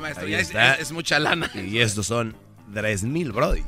Maestro, 0.00 0.26
ya 0.28 0.38
es, 0.40 0.48
está. 0.48 0.74
es- 0.74 0.82
es 0.82 0.92
mucha 0.92 1.18
lana. 1.18 1.50
Y 1.54 1.78
estos 1.78 2.06
son 2.06 2.36
3000, 2.72 3.32
Brody. 3.32 3.62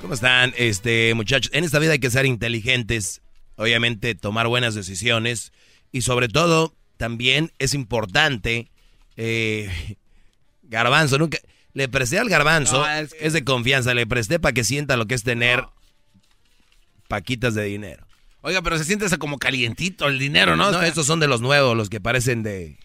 ¿Cómo 0.00 0.14
están, 0.14 0.52
este, 0.56 1.14
muchachos? 1.14 1.50
En 1.54 1.64
esta 1.64 1.78
vida 1.78 1.92
hay 1.92 1.98
que 1.98 2.10
ser 2.10 2.26
inteligentes, 2.26 3.22
obviamente 3.56 4.14
tomar 4.14 4.46
buenas 4.46 4.74
decisiones 4.74 5.52
y 5.92 6.02
sobre 6.02 6.28
todo 6.28 6.74
también 6.98 7.52
es 7.58 7.72
importante, 7.74 8.70
eh, 9.16 9.96
Garbanzo, 10.62 11.18
nunca, 11.18 11.38
le 11.72 11.88
presté 11.88 12.18
al 12.18 12.28
Garbanzo, 12.28 12.78
No, 12.86 12.90
es, 12.90 13.32
de 13.32 13.44
confianza, 13.44 13.94
le 13.94 14.06
presté 14.06 14.38
para 14.38 14.52
que 14.52 14.64
sienta 14.64 14.96
lo 14.96 15.06
que 15.06 15.14
es 15.14 15.22
tener 15.22 15.64
paquitas 17.08 17.54
de 17.54 17.64
dinero. 17.64 18.06
Oiga, 18.42 18.62
pero 18.62 18.78
se 18.78 18.84
siente 18.84 19.06
como 19.18 19.38
calientito 19.38 20.06
el 20.08 20.18
dinero, 20.18 20.56
¿no? 20.56 20.70
No, 20.70 20.82
estos 20.82 21.06
son 21.06 21.20
de 21.20 21.26
los 21.26 21.40
nuevos, 21.40 21.76
los 21.76 21.88
que 21.90 22.00
parecen 22.00 22.42
de, 22.42 22.78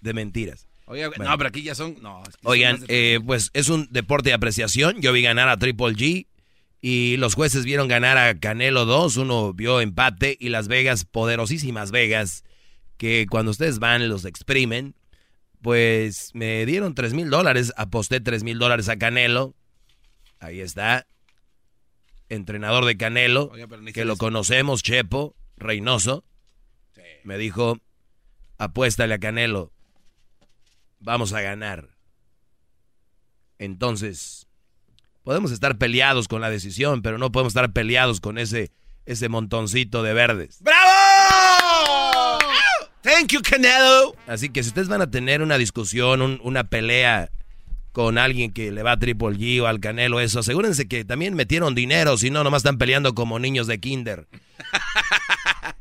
de 0.00 0.14
mentiras. 0.14 0.66
Oiga, 0.90 1.08
Bueno. 1.08 1.30
no, 1.30 1.38
pero 1.38 1.48
aquí 1.48 1.62
ya 1.62 1.74
son. 1.74 1.96
No, 2.02 2.22
Oigan, 2.42 2.80
de- 2.80 3.14
eh, 3.14 3.20
pues 3.24 3.50
es 3.54 3.68
un 3.68 3.86
deporte 3.90 4.30
de 4.30 4.34
apreciación. 4.34 5.00
Yo 5.00 5.12
vi 5.12 5.22
ganar 5.22 5.48
a 5.48 5.56
Triple 5.56 5.94
G 5.94 6.26
y 6.80 7.16
los 7.18 7.34
jueces 7.34 7.64
vieron 7.64 7.86
ganar 7.88 8.18
a 8.18 8.38
Canelo 8.38 8.86
2. 8.86 9.16
Uno 9.16 9.54
vio 9.54 9.80
empate 9.80 10.36
y 10.40 10.48
Las 10.48 10.66
Vegas, 10.68 11.04
poderosísimas 11.04 11.90
Vegas, 11.92 12.42
que 12.96 13.26
cuando 13.30 13.52
ustedes 13.52 13.78
van 13.78 14.08
los 14.08 14.24
exprimen, 14.24 14.94
pues 15.62 16.30
me 16.34 16.66
dieron 16.66 16.94
3 16.94 17.14
mil 17.14 17.30
dólares. 17.30 17.72
Aposté 17.76 18.20
3 18.20 18.42
mil 18.42 18.58
dólares 18.58 18.88
a 18.88 18.96
Canelo. 18.96 19.54
Ahí 20.40 20.60
está. 20.60 21.06
Entrenador 22.28 22.84
de 22.84 22.96
Canelo, 22.96 23.50
Oiga, 23.52 23.66
que 23.92 24.04
lo 24.04 24.16
conocemos, 24.16 24.82
Chepo, 24.82 25.34
Reynoso. 25.56 26.24
Sí. 26.94 27.02
Me 27.24 27.38
dijo, 27.38 27.78
apuéstale 28.58 29.14
a 29.14 29.18
Canelo. 29.18 29.72
Vamos 31.00 31.32
a 31.32 31.40
ganar. 31.40 31.88
Entonces, 33.58 34.46
podemos 35.22 35.50
estar 35.52 35.76
peleados 35.78 36.28
con 36.28 36.40
la 36.40 36.50
decisión, 36.50 37.02
pero 37.02 37.18
no 37.18 37.30
podemos 37.32 37.50
estar 37.50 37.72
peleados 37.72 38.20
con 38.20 38.38
ese, 38.38 38.70
ese 39.06 39.28
montoncito 39.28 40.02
de 40.02 40.12
verdes. 40.14 40.58
¡Bravo! 40.62 42.38
Thank 43.02 43.32
you, 43.32 43.40
Canelo. 43.42 44.14
Así 44.26 44.50
que 44.50 44.62
si 44.62 44.68
ustedes 44.68 44.88
van 44.88 45.00
a 45.02 45.10
tener 45.10 45.42
una 45.42 45.56
discusión, 45.58 46.20
un- 46.22 46.40
una 46.42 46.64
pelea 46.64 47.30
con 47.92 48.18
alguien 48.18 48.52
que 48.52 48.70
le 48.70 48.82
va 48.82 48.92
a 48.92 48.98
Triple 48.98 49.36
G 49.36 49.60
o 49.62 49.66
al 49.66 49.80
Canelo, 49.80 50.20
eso, 50.20 50.38
asegúrense 50.40 50.86
que 50.86 51.04
también 51.04 51.34
metieron 51.34 51.74
dinero, 51.74 52.16
si 52.18 52.30
no, 52.30 52.44
nomás 52.44 52.60
están 52.60 52.78
peleando 52.78 53.14
como 53.14 53.38
niños 53.38 53.66
de 53.66 53.80
kinder. 53.80 54.28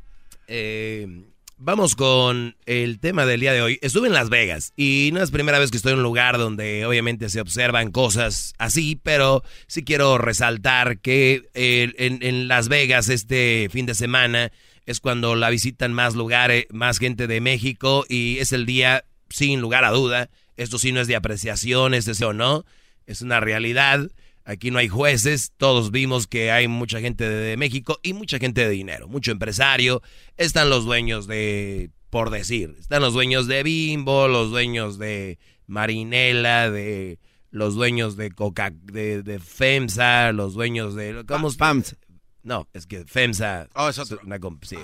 Eh, 0.51 1.25
vamos 1.59 1.95
con 1.95 2.55
el 2.65 2.99
tema 2.99 3.25
del 3.25 3.41
día 3.41 3.53
de 3.53 3.61
hoy. 3.61 3.79
Estuve 3.81 4.07
en 4.07 4.13
Las 4.13 4.29
Vegas 4.29 4.73
y 4.77 5.11
no 5.13 5.21
es 5.21 5.29
primera 5.29 5.59
vez 5.59 5.69
que 5.69 5.77
estoy 5.77 5.91
en 5.91 5.99
un 5.99 6.03
lugar 6.03 6.38
donde 6.38 6.86
obviamente 6.86 7.30
se 7.30 7.42
observan 7.42 7.92
cosas 7.92 8.53
así, 8.58 8.99
pero 9.02 9.43
sí 9.67 9.83
quiero 9.83 10.17
resaltar 10.17 10.99
que 10.99 11.49
en, 11.53 12.47
Las 12.47 12.70
Vegas 12.70 13.09
este 13.09 13.67
fin 13.71 13.86
de 13.86 13.93
semana 13.93 14.52
es 14.86 15.02
cuando 15.02 15.36
la 15.36 15.49
visitan 15.49 15.93
más 15.93 16.15
lugares, 16.15 16.65
más 16.71 16.97
gente 16.97 17.27
de 17.27 17.42
México 17.42 18.05
y 18.08 18.37
es 18.39 18.53
el 18.53 18.65
día 18.65 19.03
sin 19.30 19.59
lugar 19.59 19.83
a 19.83 19.91
duda. 19.91 20.30
Esto 20.55 20.80
sí 20.80 20.91
no 20.91 21.02
es 21.02 21.08
de 21.08 21.17
apreciación, 21.17 21.93
este 21.93 22.15
sí 22.15 22.23
o 22.23 22.33
no, 22.33 22.65
es 23.05 23.21
una 23.21 23.41
realidad. 23.41 24.09
Aquí 24.49 24.71
no 24.71 24.80
hay 24.80 24.87
jueces, 24.87 25.54
todos 25.58 25.92
vimos 25.92 26.26
que 26.26 26.49
hay 26.49 26.67
mucha 26.67 26.99
gente 26.99 27.30
de, 27.30 27.55
México 27.55 27.99
y 28.02 28.14
mucha 28.14 28.39
gente 28.39 28.61
de 28.61 28.70
dinero, 28.71 29.08
mucho 29.08 29.32
empresario. 29.32 30.02
Están 30.37 30.71
los 30.71 30.86
dueños 30.86 31.27
de, 31.27 31.92
por 32.10 32.32
decir, 32.32 32.76
están 32.80 33.04
los 33.04 33.14
dueños 33.14 33.45
de 33.45 33.61
Bimbo, 33.61 34.27
los 34.27 34.49
dueños 34.49 34.98
de 34.98 35.38
Marinela, 35.67 36.71
de 36.71 37.20
los 37.52 37.76
dueños 37.76 38.17
de 38.17 38.32
Coca, 38.32 38.71
de, 38.71 39.21
de 39.21 39.38
FEMSA, 39.38 40.32
los 40.32 40.55
dueños 40.55 40.95
de... 40.95 41.23
¿cómo? 41.27 41.54
Pams. 41.54 41.95
No, 42.42 42.67
es 42.73 42.88
que 42.88 43.05
FEMSA... 43.05 43.67
Oh, 43.76 43.89
es 43.89 43.99
otro. 43.99 44.20
una 44.23 44.39
sí, 44.64 44.77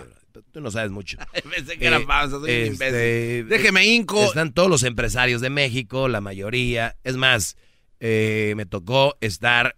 tú 0.51 0.61
no 0.61 0.69
sabes 0.69 0.91
mucho. 0.91 1.17
Pensé 1.55 1.79
que 1.79 1.87
era 1.87 1.97
Eh, 1.97 2.03
un 2.03 2.45
este, 2.45 2.67
imbécil. 2.67 3.49
Déjeme 3.49 3.83
inco. 3.87 4.25
Están 4.25 4.53
todos 4.53 4.69
los 4.69 4.83
empresarios 4.83 5.41
de 5.41 5.49
México, 5.49 6.07
la 6.07 6.21
mayoría. 6.21 6.97
Es 7.03 7.17
más, 7.17 7.57
eh, 7.99 8.53
me 8.55 8.65
tocó 8.65 9.17
estar 9.21 9.75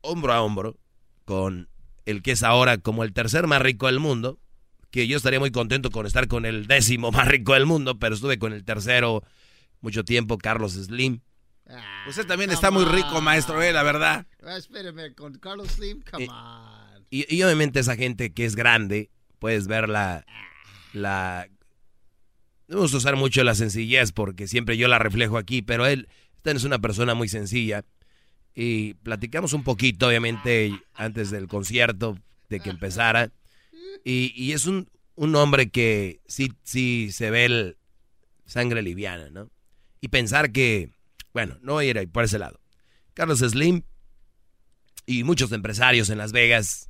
hombro 0.00 0.32
a 0.32 0.42
hombro 0.42 0.78
con 1.24 1.68
el 2.06 2.22
que 2.22 2.32
es 2.32 2.42
ahora 2.42 2.78
como 2.78 3.04
el 3.04 3.12
tercer 3.12 3.46
más 3.46 3.60
rico 3.60 3.86
del 3.86 4.00
mundo, 4.00 4.38
que 4.90 5.06
yo 5.06 5.16
estaría 5.16 5.40
muy 5.40 5.50
contento 5.50 5.90
con 5.90 6.06
estar 6.06 6.26
con 6.28 6.46
el 6.46 6.66
décimo 6.66 7.10
más 7.12 7.28
rico 7.28 7.54
del 7.54 7.66
mundo, 7.66 7.98
pero 7.98 8.14
estuve 8.14 8.38
con 8.38 8.52
el 8.52 8.64
tercero 8.64 9.22
mucho 9.80 10.04
tiempo, 10.04 10.38
Carlos 10.38 10.72
Slim. 10.72 11.20
Ah, 11.68 12.04
Usted 12.08 12.26
también 12.26 12.50
está 12.50 12.70
muy 12.70 12.84
rico, 12.86 13.20
maestro, 13.20 13.60
eh, 13.62 13.72
la 13.72 13.82
verdad. 13.82 14.26
Ah, 14.42 14.56
espérame, 14.56 15.14
con 15.14 15.34
Carlos 15.38 15.68
Slim, 15.72 16.02
come 16.10 16.24
Eh, 16.24 16.28
on. 16.30 17.04
Y, 17.10 17.36
y 17.36 17.42
obviamente 17.42 17.80
esa 17.80 17.96
gente 17.96 18.32
que 18.32 18.44
es 18.46 18.56
grande, 18.56 19.10
puedes 19.38 19.66
ver 19.66 19.88
la... 19.88 20.24
me 22.68 22.76
gusta 22.76 22.98
usar 22.98 23.16
mucho 23.16 23.42
la 23.44 23.54
sencillez 23.54 24.12
porque 24.12 24.46
siempre 24.46 24.76
yo 24.76 24.88
la 24.88 24.98
reflejo 24.98 25.38
aquí, 25.38 25.62
pero 25.62 25.86
él, 25.86 26.08
es 26.44 26.64
una 26.64 26.78
persona 26.78 27.14
muy 27.14 27.28
sencilla. 27.28 27.84
Y 28.54 28.94
platicamos 28.94 29.52
un 29.52 29.62
poquito, 29.62 30.08
obviamente, 30.08 30.72
antes 30.94 31.30
del 31.30 31.46
concierto, 31.46 32.18
de 32.48 32.60
que 32.60 32.70
empezara. 32.70 33.30
Y, 34.04 34.32
y 34.34 34.52
es 34.52 34.66
un, 34.66 34.88
un 35.14 35.34
hombre 35.36 35.70
que 35.70 36.20
sí, 36.26 36.52
sí 36.62 37.10
se 37.12 37.30
ve 37.30 37.44
el 37.44 37.76
sangre 38.46 38.82
liviana, 38.82 39.28
¿no? 39.30 39.50
Y 40.00 40.08
pensar 40.08 40.52
que, 40.52 40.90
bueno, 41.32 41.58
no 41.60 41.74
voy 41.74 41.88
a 41.88 41.90
ir 41.90 42.10
por 42.10 42.24
ese 42.24 42.38
lado. 42.38 42.60
Carlos 43.14 43.40
Slim 43.40 43.82
y 45.06 45.24
muchos 45.24 45.52
empresarios 45.52 46.08
en 46.10 46.18
Las 46.18 46.32
Vegas 46.32 46.88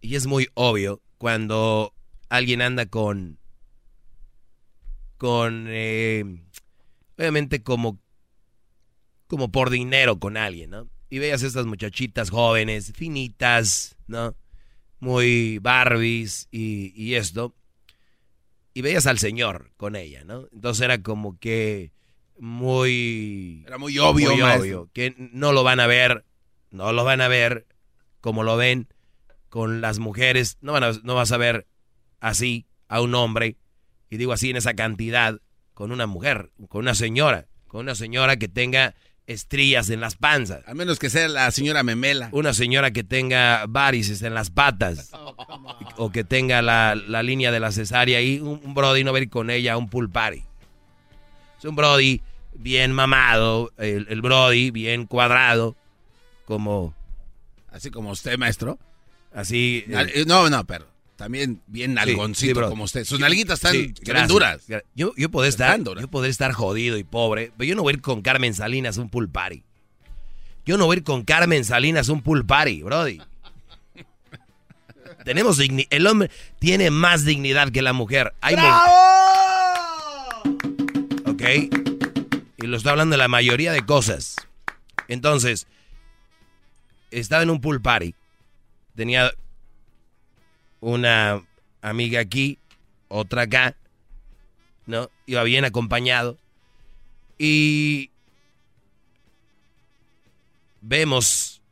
y 0.00 0.14
es 0.14 0.26
muy 0.26 0.48
obvio 0.54 1.02
cuando 1.18 1.92
alguien 2.28 2.62
anda 2.62 2.86
con. 2.86 3.38
Con. 5.18 5.66
eh, 5.68 6.24
obviamente 7.18 7.62
como. 7.62 7.98
como 9.26 9.50
por 9.50 9.70
dinero 9.70 10.18
con 10.18 10.36
alguien, 10.36 10.70
¿no? 10.70 10.88
Y 11.10 11.18
veas 11.18 11.42
estas 11.42 11.66
muchachitas 11.66 12.30
jóvenes, 12.30 12.92
finitas, 12.94 13.96
¿no? 14.06 14.34
Muy 15.00 15.58
Barbies 15.58 16.48
y, 16.50 16.92
y 17.00 17.14
esto. 17.14 17.54
Y 18.74 18.82
veías 18.82 19.06
al 19.06 19.18
señor 19.18 19.70
con 19.76 19.96
ella, 19.96 20.24
¿no? 20.24 20.48
Entonces 20.52 20.84
era 20.84 21.02
como 21.02 21.38
que 21.38 21.92
muy 22.38 23.64
Era 23.66 23.78
muy 23.78 23.98
obvio, 23.98 24.30
muy 24.32 24.40
obvio, 24.60 24.90
que 24.92 25.14
no 25.16 25.52
lo 25.52 25.64
van 25.64 25.80
a 25.80 25.86
ver, 25.86 26.24
no 26.70 26.92
lo 26.92 27.02
van 27.04 27.20
a 27.20 27.28
ver 27.28 27.66
como 28.20 28.42
lo 28.42 28.56
ven 28.56 28.88
con 29.48 29.80
las 29.80 29.98
mujeres, 29.98 30.58
no, 30.60 30.72
van 30.72 30.84
a- 30.84 31.00
no 31.02 31.14
vas 31.14 31.32
a 31.32 31.36
ver 31.38 31.66
así 32.20 32.66
a 32.88 33.00
un 33.00 33.14
hombre, 33.14 33.56
y 34.10 34.16
digo 34.16 34.32
así 34.32 34.50
en 34.50 34.56
esa 34.56 34.74
cantidad, 34.74 35.40
con 35.74 35.92
una 35.92 36.06
mujer, 36.06 36.50
con 36.68 36.80
una 36.82 36.94
señora, 36.94 37.46
con 37.68 37.80
una 37.82 37.94
señora 37.94 38.36
que 38.36 38.48
tenga 38.48 38.94
estrías 39.26 39.90
en 39.90 40.00
las 40.00 40.14
panzas, 40.14 40.62
A 40.68 40.74
menos 40.74 41.00
que 41.00 41.10
sea 41.10 41.26
la 41.26 41.50
señora 41.50 41.82
Memela. 41.82 42.28
una 42.32 42.54
señora 42.54 42.92
que 42.92 43.02
tenga 43.02 43.66
varices 43.68 44.22
en 44.22 44.34
las 44.34 44.50
patas, 44.50 45.10
Oh, 45.12 45.34
o 45.96 46.12
que 46.12 46.22
tenga 46.22 46.62
la, 46.62 46.94
la 46.94 47.22
línea 47.24 47.50
de 47.50 47.58
la 47.60 47.72
cesárea 47.72 48.20
y 48.22 48.38
un, 48.38 48.60
un 48.62 48.74
brody 48.74 49.02
no 49.02 49.12
va 49.12 49.18
a 49.18 49.22
ir 49.22 49.28
con 49.28 49.50
ella 49.50 49.72
a 49.72 49.76
un 49.76 49.88
pool 49.90 50.08
party. 50.10 50.44
Es 51.58 51.64
un 51.64 51.74
brody 51.74 52.20
bien 52.54 52.92
mamado, 52.92 53.72
el, 53.78 54.06
el 54.08 54.22
brody 54.22 54.70
bien 54.70 55.06
cuadrado, 55.06 55.74
como 56.44 56.94
Así 57.72 57.90
como 57.90 58.10
usted, 58.12 58.38
maestro. 58.38 58.78
así. 59.34 59.84
eh, 59.88 59.96
Al- 59.96 60.10
eh, 60.10 60.24
No, 60.26 60.48
no, 60.48 60.64
pero 60.66 60.86
también 61.16 61.60
bien 61.66 61.94
nalgoncito 61.94 62.60
sí, 62.62 62.68
como 62.68 62.84
usted. 62.84 63.04
Sus 63.04 63.18
nalguitas 63.20 63.58
están, 63.58 63.72
Sí, 63.72 63.94
gracias, 64.02 64.28
duras. 64.28 64.62
Yo, 64.94 65.12
yo 65.16 65.30
podré 65.30 65.48
Están 65.48 65.80
estar, 65.80 65.98
yo 66.00 66.08
podré 66.08 66.30
estar 66.30 66.52
jodido 66.52 66.96
y 66.98 67.04
pobre, 67.04 67.52
pero 67.56 67.68
yo 67.68 67.74
no 67.74 67.82
voy 67.82 67.92
a 67.92 67.96
ir 67.96 68.02
con 68.02 68.22
Carmen 68.22 68.52
Salinas 68.54 68.98
a 68.98 69.00
un 69.00 69.08
pool 69.08 69.28
party. 69.30 69.62
Yo 70.66 70.76
no 70.78 70.86
voy 70.86 70.96
a 70.96 70.98
ir 70.98 71.04
con 71.04 71.24
Carmen 71.24 71.64
Salinas 71.64 72.08
a 72.08 72.12
un 72.12 72.22
pool 72.22 72.44
party, 72.44 72.82
brody. 72.82 73.20
Tenemos 75.24 75.58
digni- 75.58 75.86
el 75.90 76.06
hombre 76.06 76.30
tiene 76.58 76.90
más 76.90 77.24
dignidad 77.24 77.70
que 77.70 77.82
la 77.82 77.92
mujer. 77.92 78.32
Hay 78.40 78.56
mu- 78.56 78.62
¿Ok? 81.30 81.42
Y 82.58 82.66
lo 82.66 82.76
estoy 82.76 82.90
hablando 82.90 83.14
de 83.14 83.18
la 83.18 83.28
mayoría 83.28 83.72
de 83.72 83.84
cosas. 83.84 84.36
Entonces, 85.08 85.66
estaba 87.10 87.42
en 87.42 87.50
un 87.50 87.60
pool 87.60 87.80
party. 87.80 88.14
Tenía 88.94 89.32
una 90.80 91.42
amiga 91.82 92.20
aquí, 92.20 92.58
otra 93.08 93.42
acá, 93.42 93.76
¿no? 94.86 95.10
Iba 95.26 95.42
bien 95.42 95.64
acompañado. 95.64 96.38
Y 97.38 98.10
vemos 100.80 101.62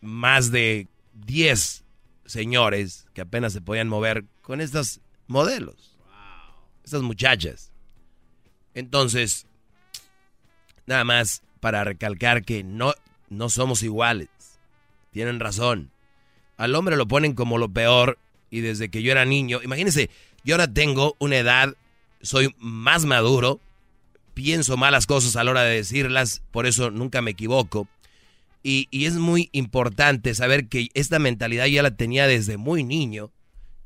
más 0.00 0.50
de 0.50 0.88
10 1.14 1.84
señores 2.24 3.06
que 3.14 3.20
apenas 3.20 3.52
se 3.52 3.60
podían 3.60 3.88
mover 3.88 4.24
con 4.40 4.60
estas 4.60 5.00
modelos, 5.26 5.98
estas 6.84 7.02
muchachas. 7.02 7.72
Entonces, 8.74 9.46
nada 10.86 11.04
más 11.04 11.42
para 11.60 11.84
recalcar 11.84 12.44
que 12.44 12.64
no, 12.64 12.94
no 13.28 13.48
somos 13.48 13.82
iguales. 13.82 14.28
Tienen 15.10 15.40
razón. 15.40 15.91
Al 16.62 16.76
hombre 16.76 16.96
lo 16.96 17.08
ponen 17.08 17.34
como 17.34 17.58
lo 17.58 17.72
peor 17.72 18.20
y 18.48 18.60
desde 18.60 18.88
que 18.88 19.02
yo 19.02 19.10
era 19.10 19.24
niño, 19.24 19.60
imagínense, 19.64 20.10
yo 20.44 20.54
ahora 20.54 20.72
tengo 20.72 21.16
una 21.18 21.36
edad, 21.36 21.74
soy 22.20 22.54
más 22.56 23.04
maduro, 23.04 23.58
pienso 24.32 24.76
malas 24.76 25.08
cosas 25.08 25.34
a 25.34 25.42
la 25.42 25.50
hora 25.50 25.64
de 25.64 25.74
decirlas, 25.74 26.40
por 26.52 26.66
eso 26.66 26.92
nunca 26.92 27.20
me 27.20 27.32
equivoco. 27.32 27.88
Y, 28.62 28.86
y 28.92 29.06
es 29.06 29.14
muy 29.14 29.48
importante 29.50 30.36
saber 30.36 30.68
que 30.68 30.86
esta 30.94 31.18
mentalidad 31.18 31.66
ya 31.66 31.82
la 31.82 31.96
tenía 31.96 32.28
desde 32.28 32.58
muy 32.58 32.84
niño 32.84 33.32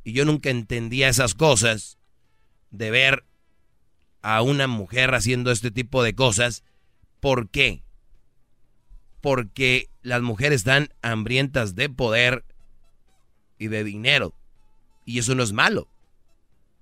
y 0.05 0.13
yo 0.13 0.27
nunca 0.27 0.51
entendía 0.51 1.09
esas 1.09 1.33
cosas 1.33 1.97
de 2.71 2.91
ver 2.91 3.25
a 4.21 4.43
una 4.43 4.67
mujer 4.67 5.15
haciendo 5.15 5.51
este 5.51 5.71
tipo 5.71 6.03
de 6.03 6.15
cosas. 6.15 6.63
¿Por 7.21 7.49
qué? 7.49 7.83
Porque 9.23 9.89
las 10.03 10.21
mujeres 10.21 10.57
están 10.57 10.91
hambrientas 11.01 11.75
de 11.75 11.89
poder 11.89 12.45
y 13.59 13.69
de 13.69 13.85
dinero. 13.85 14.35
Y 15.05 15.19
eso 15.19 15.35
no 15.35 15.43
es 15.43 15.53
malo. 15.53 15.89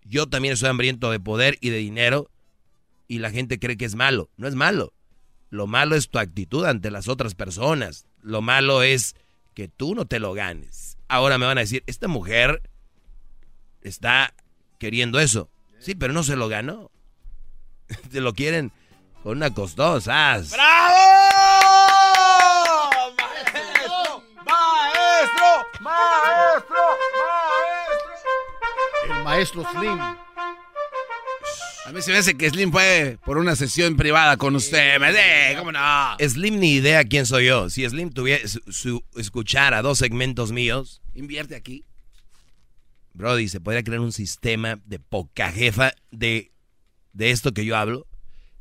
Yo 0.05 0.29
también 0.29 0.56
soy 0.56 0.69
hambriento 0.69 1.11
de 1.11 1.21
poder 1.21 1.56
y 1.61 1.71
de 1.71 1.79
dinero 1.79 2.31
y 3.09 3.19
la 3.19 3.31
gente 3.31 3.59
cree 3.59 3.76
que 3.76 3.85
es 3.85 3.94
malo. 3.94 4.31
No 4.37 4.49
es 4.49 4.55
malo. 4.55 4.93
Lo 5.50 5.67
malo 5.67 5.94
es 5.94 6.09
tu 6.09 6.19
actitud 6.19 6.65
ante 6.65 6.91
las 6.91 7.09
otras 7.09 7.35
personas. 7.35 8.06
Lo 8.21 8.43
malo 8.43 8.82
es 8.82 9.15
que 9.55 9.69
tú 9.69 9.94
no 9.94 10.05
te 10.05 10.19
lo 10.19 10.32
ganes. 10.35 10.99
Ahora 11.09 11.38
me 11.38 11.47
van 11.47 11.59
a 11.59 11.62
decir, 11.62 11.85
esta 11.87 12.09
mujer 12.09 12.62
está 13.82 14.35
queriendo 14.79 15.21
eso. 15.21 15.50
Sí, 15.79 15.94
pero 15.94 16.12
no 16.12 16.23
se 16.23 16.37
lo 16.37 16.49
ganó. 16.49 16.91
Te 18.11 18.21
lo 18.21 18.32
quieren 18.32 18.73
con 19.23 19.37
una 19.37 19.53
costosa. 19.53 20.12
¡Maestro! 20.12 21.33
Maestro 29.34 29.64
Slim. 29.72 29.98
A 31.86 31.92
mí 31.92 32.00
se 32.00 32.12
me 32.12 32.19
hace 32.19 32.34
que 32.36 32.48
Slim 32.48 32.72
fue 32.72 33.19
por 33.25 33.36
una 33.36 33.56
sesión 33.56 33.96
privada 33.96 34.36
con 34.36 34.54
usted. 34.56 34.98
Me 35.00 35.12
de, 35.12 35.54
¿cómo 35.58 35.70
no? 35.72 36.16
Slim 36.19 36.58
ni 36.58 36.72
idea 36.75 37.04
quién 37.04 37.26
soy 37.26 37.46
yo. 37.46 37.69
Si 37.69 37.86
Slim 37.88 38.10
tuviera 38.10 38.46
su, 38.48 38.60
su- 38.70 39.04
escuchara 39.16 39.82
dos 39.82 39.98
segmentos 39.98 40.52
míos, 40.52 41.00
Invierte 41.14 41.54
aquí. 41.54 41.84
Brody, 43.12 43.46
se 43.48 43.60
podría 43.60 43.84
crear 43.84 44.00
un 44.00 44.10
sistema 44.12 44.81
de 44.84 44.98
poca 44.98 45.52
jefa 45.52 45.92
de, 46.10 46.50
de 47.12 47.30
esto 47.30 47.52
que 47.52 47.64
yo 47.64 47.76
hablo. 47.76 48.06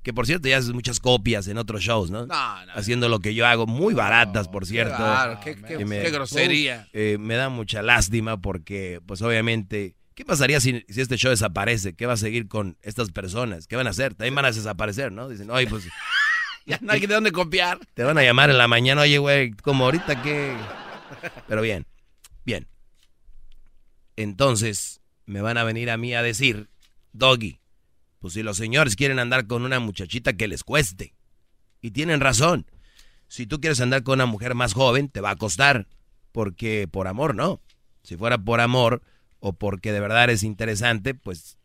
Que 0.03 0.13
por 0.13 0.27
cierto 0.27 0.47
ya 0.49 0.57
haces 0.57 0.73
muchas 0.73 0.99
copias 0.99 1.47
en 1.47 1.57
otros 1.57 1.81
shows, 1.81 2.11
¿no? 2.11 2.27
No, 2.27 2.65
no. 2.65 2.73
Haciendo 2.75 3.07
lo 3.09 3.19
que 3.19 3.33
yo 3.33 3.47
hago, 3.47 3.65
muy 3.65 3.93
baratas, 3.95 4.49
por 4.49 4.65
cierto. 4.67 4.97
Claro, 4.97 5.39
qué, 5.43 5.55
qué- 5.55 5.77
Y 5.81 5.85
me- 5.85 6.01
qué 6.01 6.11
grosería. 6.11 6.87
Eh, 6.93 7.17
me 7.19 7.35
da 7.35 7.47
mucha 7.49 7.81
lástima 7.81 8.39
porque, 8.41 8.99
pues 9.07 9.21
obviamente, 9.23 9.95
¿qué 10.15 10.25
pasaría 10.25 10.60
si, 10.60 10.86
este 10.88 11.18
show 11.18 11.31
desaparece? 11.31 11.94
¿Qué 11.94 12.06
va 12.06 12.13
a 12.13 12.18
seguir 12.18 12.48
con 12.48 12.77
estas 12.81 13.12
personas? 13.12 13.68
¿Qué 13.68 13.75
van 13.75 13.88
a 13.88 13.92
hacer? 13.92 14.13
También 14.13 14.36
van 14.36 14.45
a 14.45 14.51
desaparecer, 14.51 15.12
¿no? 15.12 15.30
Dicen, 15.30 15.50
oye, 15.50 15.68
pues 15.68 15.88
Ya 16.65 16.80
no 16.81 16.94
hay 16.94 17.01
de 17.01 17.13
dónde 17.13 17.31
copiar. 17.31 17.80
te 17.94 18.04
van 18.04 18.18
a 18.18 18.24
llamar 18.24 18.50
en 18.50 18.57
la 18.57 18.68
mañana, 18.68 19.01
oye, 19.01 19.18
güey, 19.18 19.51
como 19.51 19.86
ahorita 19.86 20.21
que... 20.21 20.56
Pero 21.48 21.62
bien, 21.62 21.86
bien. 22.45 22.68
Entonces, 24.15 25.01
me 25.25 25.42
van 25.42 25.57
a 25.57 25.63
venir 25.63 25.89
a 25.89 25.98
mí 25.98 26.13
a 26.13 26.24
decir, 26.24 26.69
Doggy, 27.12 27.60
pues 28.19 28.33
si 28.33 28.44
los 28.44 28.57
señores 28.57 28.95
quieren 28.95 29.19
andar 29.19 29.48
con 29.48 29.63
una 29.63 29.80
muchachita 29.80 30.33
que 30.33 30.48
les 30.48 30.63
cueste. 30.63 31.13
Y 31.81 31.92
tienen 31.92 32.21
razón. 32.21 32.65
Si 33.27 33.45
tú 33.45 33.60
quieres 33.60 33.81
andar 33.81 34.04
con 34.04 34.15
una 34.15 34.25
mujer 34.25 34.56
más 34.56 34.74
joven, 34.74 35.10
te 35.10 35.19
va 35.19 35.31
a 35.31 35.36
costar. 35.36 35.88
Porque 36.31 36.88
por 36.89 37.07
amor 37.07 37.36
no. 37.36 37.62
Si 38.04 38.15
fuera 38.15 38.38
por 38.38 38.62
amor 38.62 39.01
o 39.45 39.51
porque 39.51 39.91
de 39.91 39.99
verdad 39.99 40.23
eres 40.23 40.41
interesante, 40.41 41.13
pues 41.13 41.57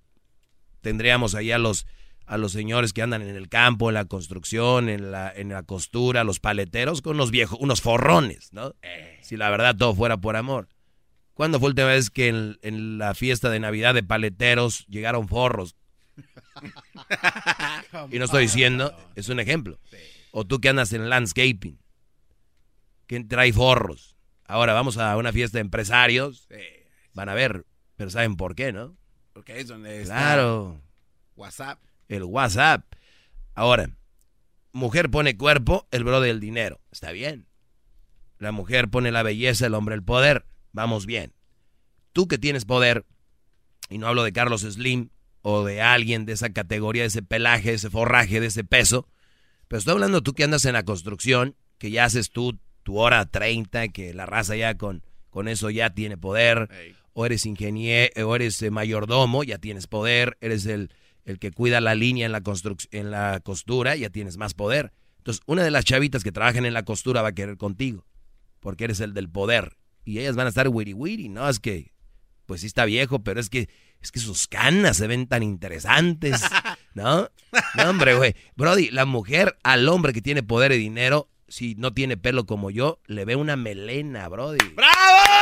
tendríamos 0.81 1.37
ahí 1.37 1.53
a 1.53 1.59
los, 1.59 1.87
a 2.27 2.37
los 2.37 2.51
señores 2.51 2.93
que 2.93 3.03
andan 3.03 3.23
en 3.23 3.37
el 3.37 3.49
campo, 3.49 3.89
en 3.89 3.95
la 3.95 4.05
construcción, 4.05 4.89
en 4.89 5.13
la, 5.13 5.33
en 5.33 5.51
la 5.51 5.63
costura, 5.63 6.25
los 6.25 6.41
paleteros, 6.41 7.03
con 7.03 7.15
unos 7.15 7.31
viejos, 7.31 7.57
unos 7.61 7.81
forrones, 7.81 8.53
¿no? 8.53 8.75
Si 9.23 9.37
la 9.37 9.49
verdad 9.49 9.77
todo 9.77 9.95
fuera 9.95 10.17
por 10.17 10.35
amor. 10.35 10.69
¿Cuándo 11.35 11.61
fue 11.61 11.69
la 11.69 11.71
última 11.71 11.87
vez 11.87 12.11
que 12.11 12.27
en, 12.27 12.59
en 12.63 12.99
la 12.99 13.15
fiesta 13.15 13.49
de 13.49 13.61
Navidad 13.61 13.95
de 13.95 14.03
paleteros 14.03 14.85
llegaron 14.89 15.29
forros? 15.29 15.77
y 18.11 18.19
no 18.19 18.25
estoy 18.25 18.43
diciendo, 18.43 18.93
es 19.15 19.29
un 19.29 19.39
ejemplo. 19.39 19.79
O 20.33 20.45
tú 20.45 20.61
que 20.61 20.69
andas 20.69 20.93
en 20.93 21.09
landscaping, 21.09 21.79
que 23.07 23.23
trae 23.23 23.53
forros. 23.53 24.17
Ahora 24.47 24.73
vamos 24.73 24.99
a 24.99 25.17
una 25.17 25.33
fiesta 25.33 25.59
de 25.59 25.63
empresarios, 25.63 26.49
van 27.15 27.29
a 27.29 27.35
ver, 27.35 27.65
pero 27.97 28.11
¿saben 28.11 28.37
por 28.37 28.55
qué, 28.55 28.73
no? 28.73 28.97
Porque 29.33 29.61
es 29.61 29.69
donde 29.69 30.03
está 30.03 30.15
Claro, 30.15 30.81
WhatsApp. 31.37 31.79
el 32.09 32.25
WhatsApp. 32.25 32.85
Ahora, 33.55 33.91
mujer 34.73 35.11
pone 35.11 35.37
cuerpo, 35.37 35.87
el 35.91 36.05
bro 36.05 36.21
del 36.21 36.41
dinero. 36.41 36.81
Está 36.91 37.13
bien. 37.13 37.47
La 38.39 38.53
mujer 38.53 38.89
pone 38.89 39.11
la 39.11 39.23
belleza, 39.23 39.67
el 39.67 39.75
hombre 39.75 39.95
el 39.95 40.03
poder. 40.05 40.47
Vamos 40.73 41.07
bien. 41.07 41.33
Tú 42.13 42.29
que 42.29 42.39
tienes 42.39 42.65
poder, 42.65 43.05
y 43.91 43.99
no 43.99 44.07
hablo 44.07 44.23
de 44.23 44.33
Carlos 44.33 44.63
Slim 44.63 45.11
o 45.43 45.65
de 45.65 45.83
alguien 45.83 46.25
de 46.27 46.33
esa 46.35 46.51
categoría, 46.53 47.03
de 47.03 47.09
ese 47.09 47.23
pelaje, 47.23 47.71
de 47.71 47.77
ese 47.77 47.91
forraje, 47.91 48.41
de 48.41 48.47
ese 48.47 48.65
peso, 48.65 49.09
pero 49.69 49.79
estoy 49.79 49.93
hablando 49.93 50.23
tú 50.23 50.35
que 50.35 50.45
andas 50.45 50.65
en 50.65 50.73
la 50.73 50.85
construcción, 50.85 51.55
que 51.79 51.91
ya 51.91 52.05
haces 52.05 52.31
tú 52.31 52.59
tu 52.83 52.99
hora 52.99 53.27
30, 53.27 53.89
que 53.89 54.15
la 54.15 54.25
raza 54.25 54.57
ya 54.57 54.77
con, 54.77 55.03
con 55.31 55.47
eso 55.47 55.69
ya 55.71 55.91
tiene 55.91 56.17
poder. 56.17 56.69
O 57.19 57.27
eres 57.27 57.47
ingeniero, 57.47 58.29
o 58.29 58.37
eres 58.37 58.63
eh, 58.63 58.71
mayordomo, 58.71 59.43
ya 59.43 59.59
tienes 59.59 59.89
poder, 59.89 60.39
eres 60.41 60.67
el, 60.67 60.95
el 61.25 61.41
que 61.41 61.51
cuida 61.51 61.81
la 61.81 61.97
línea 61.97 62.27
en 62.27 62.31
la, 62.31 62.41
en 62.93 63.11
la 63.11 63.41
costura, 63.41 63.97
ya 63.97 64.09
tienes 64.09 64.37
más 64.37 64.55
poder. 64.55 64.93
Entonces, 65.17 65.43
una 65.47 65.65
de 65.65 65.73
las 65.73 65.85
chavitas 65.85 66.23
que 66.23 66.31
trabajan 66.31 66.65
en 66.65 66.75
la 66.75 66.85
costura 66.85 67.21
va 67.21 67.31
a 67.31 67.35
querer 67.35 67.57
contigo, 67.57 68.07
porque 68.61 68.85
eres 68.85 69.01
el 69.01 69.15
del 69.15 69.29
poder. 69.29 69.79
Y 70.05 70.21
ellas 70.21 70.37
van 70.37 70.47
a 70.47 70.51
estar 70.51 70.69
wiri 70.69 70.95
wiri, 70.95 71.29
¿no? 71.29 71.49
Es 71.49 71.59
que, 71.59 71.91
pues 72.47 72.61
sí 72.61 72.69
está 72.69 72.85
viejo, 72.85 73.19
pero 73.25 73.41
es 73.41 73.51
que, 73.51 73.69
es 74.01 74.13
que 74.13 74.21
sus 74.21 74.47
canas 74.47 74.99
se 74.99 75.09
ven 75.09 75.27
tan 75.27 75.43
interesantes, 75.43 76.41
¿no? 76.95 77.29
No, 77.75 77.91
hombre, 77.91 78.15
güey. 78.15 78.37
Brody, 78.55 78.93
la 78.93 79.07
mujer 79.07 79.59
al 79.65 79.89
hombre 79.89 80.13
que 80.13 80.23
tiene 80.23 80.45
poder 80.45 80.71
y 80.71 80.79
dinero, 80.79 81.29
si 81.49 81.75
no 81.75 81.93
tiene 81.93 82.17
pelo 82.17 82.47
como 82.47 82.71
yo, 82.71 83.01
le 83.09 83.25
ve 83.25 83.35
una 83.35 83.57
melena, 83.57 84.29
Brody. 84.29 84.59
¡Bravo! 84.77 85.38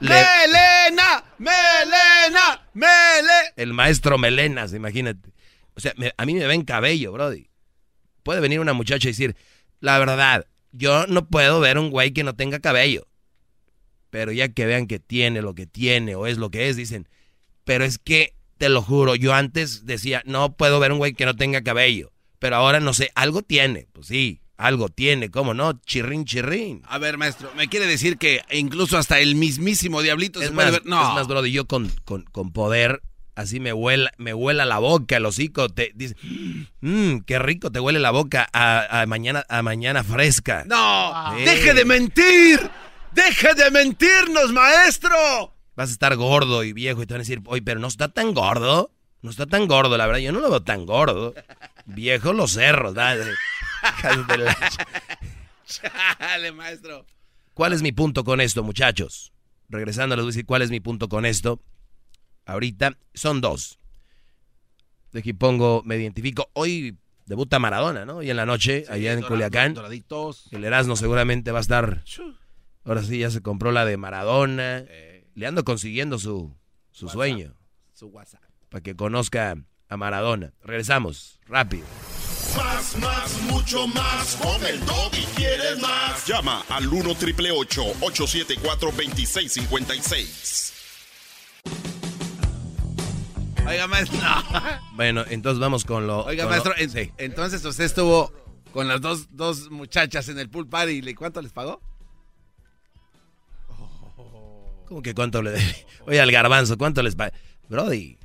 Le- 0.00 0.08
¡Melena! 0.08 1.24
¡Melena! 1.38 2.68
¡Mele! 2.74 3.52
El 3.56 3.72
maestro 3.72 4.18
Melenas, 4.18 4.72
imagínate. 4.74 5.32
O 5.74 5.80
sea, 5.80 5.92
me- 5.96 6.12
a 6.16 6.24
mí 6.26 6.34
me 6.34 6.46
ven 6.46 6.64
cabello, 6.64 7.12
Brody. 7.12 7.48
Puede 8.22 8.40
venir 8.40 8.60
una 8.60 8.72
muchacha 8.72 9.08
y 9.08 9.12
decir, 9.12 9.36
la 9.80 9.98
verdad, 9.98 10.46
yo 10.72 11.06
no 11.06 11.26
puedo 11.28 11.60
ver 11.60 11.78
un 11.78 11.90
güey 11.90 12.12
que 12.12 12.24
no 12.24 12.34
tenga 12.34 12.58
cabello. 12.60 13.06
Pero 14.10 14.32
ya 14.32 14.48
que 14.48 14.66
vean 14.66 14.86
que 14.86 14.98
tiene 15.00 15.42
lo 15.42 15.54
que 15.54 15.66
tiene 15.66 16.14
o 16.14 16.26
es 16.26 16.38
lo 16.38 16.50
que 16.50 16.68
es, 16.68 16.76
dicen, 16.76 17.08
pero 17.64 17.84
es 17.84 17.98
que, 17.98 18.34
te 18.58 18.68
lo 18.68 18.82
juro, 18.82 19.16
yo 19.16 19.34
antes 19.34 19.84
decía, 19.84 20.22
no 20.26 20.56
puedo 20.56 20.78
ver 20.78 20.92
un 20.92 20.98
güey 20.98 21.12
que 21.14 21.26
no 21.26 21.34
tenga 21.34 21.62
cabello. 21.62 22.12
Pero 22.38 22.56
ahora 22.56 22.78
no 22.78 22.94
sé, 22.94 23.10
algo 23.14 23.42
tiene. 23.42 23.88
Pues 23.92 24.06
sí, 24.06 24.40
algo 24.56 24.88
tiene, 24.88 25.30
¿cómo 25.30 25.54
no? 25.54 25.80
Chirrín, 25.84 26.24
chirrín. 26.24 26.82
A 26.86 26.98
ver, 26.98 27.18
maestro, 27.18 27.50
¿me 27.56 27.68
quiere 27.68 27.86
decir 27.86 28.18
que 28.18 28.42
incluso 28.50 28.96
hasta 28.98 29.18
el 29.20 29.34
mismísimo 29.34 30.02
diablito 30.02 30.40
Es 30.40 30.48
se 30.48 30.52
puede 30.52 30.70
más, 30.70 30.80
ver? 30.80 30.86
No. 30.86 31.08
es 31.08 31.14
más, 31.14 31.26
Brody, 31.26 31.52
yo 31.52 31.66
con, 31.66 31.90
con, 32.04 32.22
con 32.22 32.52
poder, 32.52 33.02
así 33.34 33.58
me 33.60 33.72
huela, 33.72 34.12
me 34.16 34.32
huela 34.32 34.64
la 34.64 34.78
boca, 34.78 35.16
el 35.16 35.26
hocico, 35.26 35.68
te 35.68 35.92
dice, 35.94 36.16
mmm, 36.80 37.18
qué 37.26 37.38
rico 37.38 37.72
te 37.72 37.80
huele 37.80 37.98
la 37.98 38.10
boca 38.12 38.48
a, 38.52 39.00
a 39.00 39.06
mañana, 39.06 39.44
a 39.48 39.62
mañana 39.62 40.04
fresca. 40.04 40.64
¡No! 40.66 41.34
¡Deje 41.44 41.74
de 41.74 41.84
mentir! 41.84 42.60
¡Deje 43.12 43.54
de 43.54 43.70
mentirnos, 43.70 44.52
maestro! 44.52 45.54
Vas 45.76 45.88
a 45.90 45.92
estar 45.92 46.14
gordo 46.16 46.62
y 46.62 46.72
viejo 46.72 47.02
y 47.02 47.06
te 47.06 47.14
van 47.14 47.20
a 47.20 47.24
decir, 47.24 47.40
oye, 47.46 47.62
pero 47.62 47.80
no 47.80 47.88
está 47.88 48.08
tan 48.08 48.32
gordo. 48.34 48.92
No 49.22 49.30
está 49.30 49.46
tan 49.46 49.66
gordo, 49.66 49.96
la 49.96 50.06
verdad. 50.06 50.20
Yo 50.20 50.32
no 50.32 50.40
lo 50.40 50.50
veo 50.50 50.62
tan 50.62 50.84
gordo. 50.84 51.34
Viejo 51.86 52.34
los 52.34 52.52
cerros, 52.52 52.92
¿verdad? 52.94 53.26
Chale, 55.66 56.52
maestro. 56.52 57.06
¿Cuál 57.54 57.72
es 57.72 57.82
mi 57.82 57.92
punto 57.92 58.24
con 58.24 58.40
esto, 58.40 58.62
muchachos? 58.62 59.32
Regresando, 59.68 60.16
les 60.16 60.24
voy 60.24 60.30
a 60.30 60.32
decir 60.32 60.46
cuál 60.46 60.62
es 60.62 60.70
mi 60.70 60.80
punto 60.80 61.08
con 61.08 61.24
esto. 61.24 61.60
Ahorita 62.46 62.98
son 63.14 63.40
dos. 63.40 63.78
De 65.12 65.20
aquí 65.20 65.32
pongo, 65.32 65.82
me 65.84 65.96
identifico. 65.96 66.50
Hoy 66.52 66.98
debuta 67.26 67.58
Maradona, 67.58 68.04
¿no? 68.04 68.22
Y 68.22 68.30
en 68.30 68.36
la 68.36 68.46
noche, 68.46 68.84
allá 68.88 69.12
en 69.12 69.22
Culiacán. 69.22 69.76
El 70.50 70.64
Erasmo 70.64 70.96
seguramente 70.96 71.52
va 71.52 71.58
a 71.58 71.62
estar. 71.62 72.02
Ahora 72.84 73.02
sí, 73.02 73.18
ya 73.18 73.30
se 73.30 73.40
compró 73.40 73.72
la 73.72 73.84
de 73.84 73.96
Maradona. 73.96 74.84
Eh. 74.88 75.26
Le 75.34 75.46
ando 75.46 75.64
consiguiendo 75.64 76.18
su, 76.18 76.54
su 76.92 77.08
sueño. 77.08 77.54
Su 77.92 78.08
WhatsApp. 78.08 78.42
Para 78.68 78.82
que 78.82 78.94
conozca 78.96 79.56
a 79.88 79.96
Maradona. 79.96 80.52
Regresamos, 80.62 81.40
rápido. 81.46 81.86
Más, 82.56 82.96
más, 82.98 83.42
mucho 83.42 83.86
más. 83.88 84.36
Con 84.36 84.64
el 84.66 84.80
y 85.12 85.24
quieres 85.36 85.78
más. 85.80 86.26
Llama 86.26 86.64
al 86.68 86.86
1 86.86 87.14
triple 87.16 87.50
874 87.50 88.90
2656. 88.90 90.72
Oiga, 93.66 93.86
maestro. 93.86 94.18
Bueno, 94.94 95.24
entonces 95.28 95.58
vamos 95.58 95.84
con 95.84 96.06
lo. 96.06 96.24
Oiga, 96.24 96.46
maestro, 96.46 96.72
entonces 97.18 97.64
usted 97.64 97.84
estuvo 97.84 98.32
con 98.72 98.86
las 98.86 99.00
dos, 99.00 99.26
dos 99.30 99.70
muchachas 99.70 100.28
en 100.28 100.38
el 100.38 100.48
pool 100.48 100.68
party 100.68 101.02
y 101.04 101.14
¿cuánto 101.14 101.42
les 101.42 101.52
pagó? 101.52 101.80
¿Cómo 104.86 105.02
que 105.02 105.14
cuánto 105.14 105.42
le 105.42 105.50
debe? 105.52 105.86
Oye, 106.06 106.20
al 106.20 106.30
garbanzo, 106.30 106.78
¿cuánto 106.78 107.02
les 107.02 107.16
pagó? 107.16 107.32
Brody, 107.68 108.18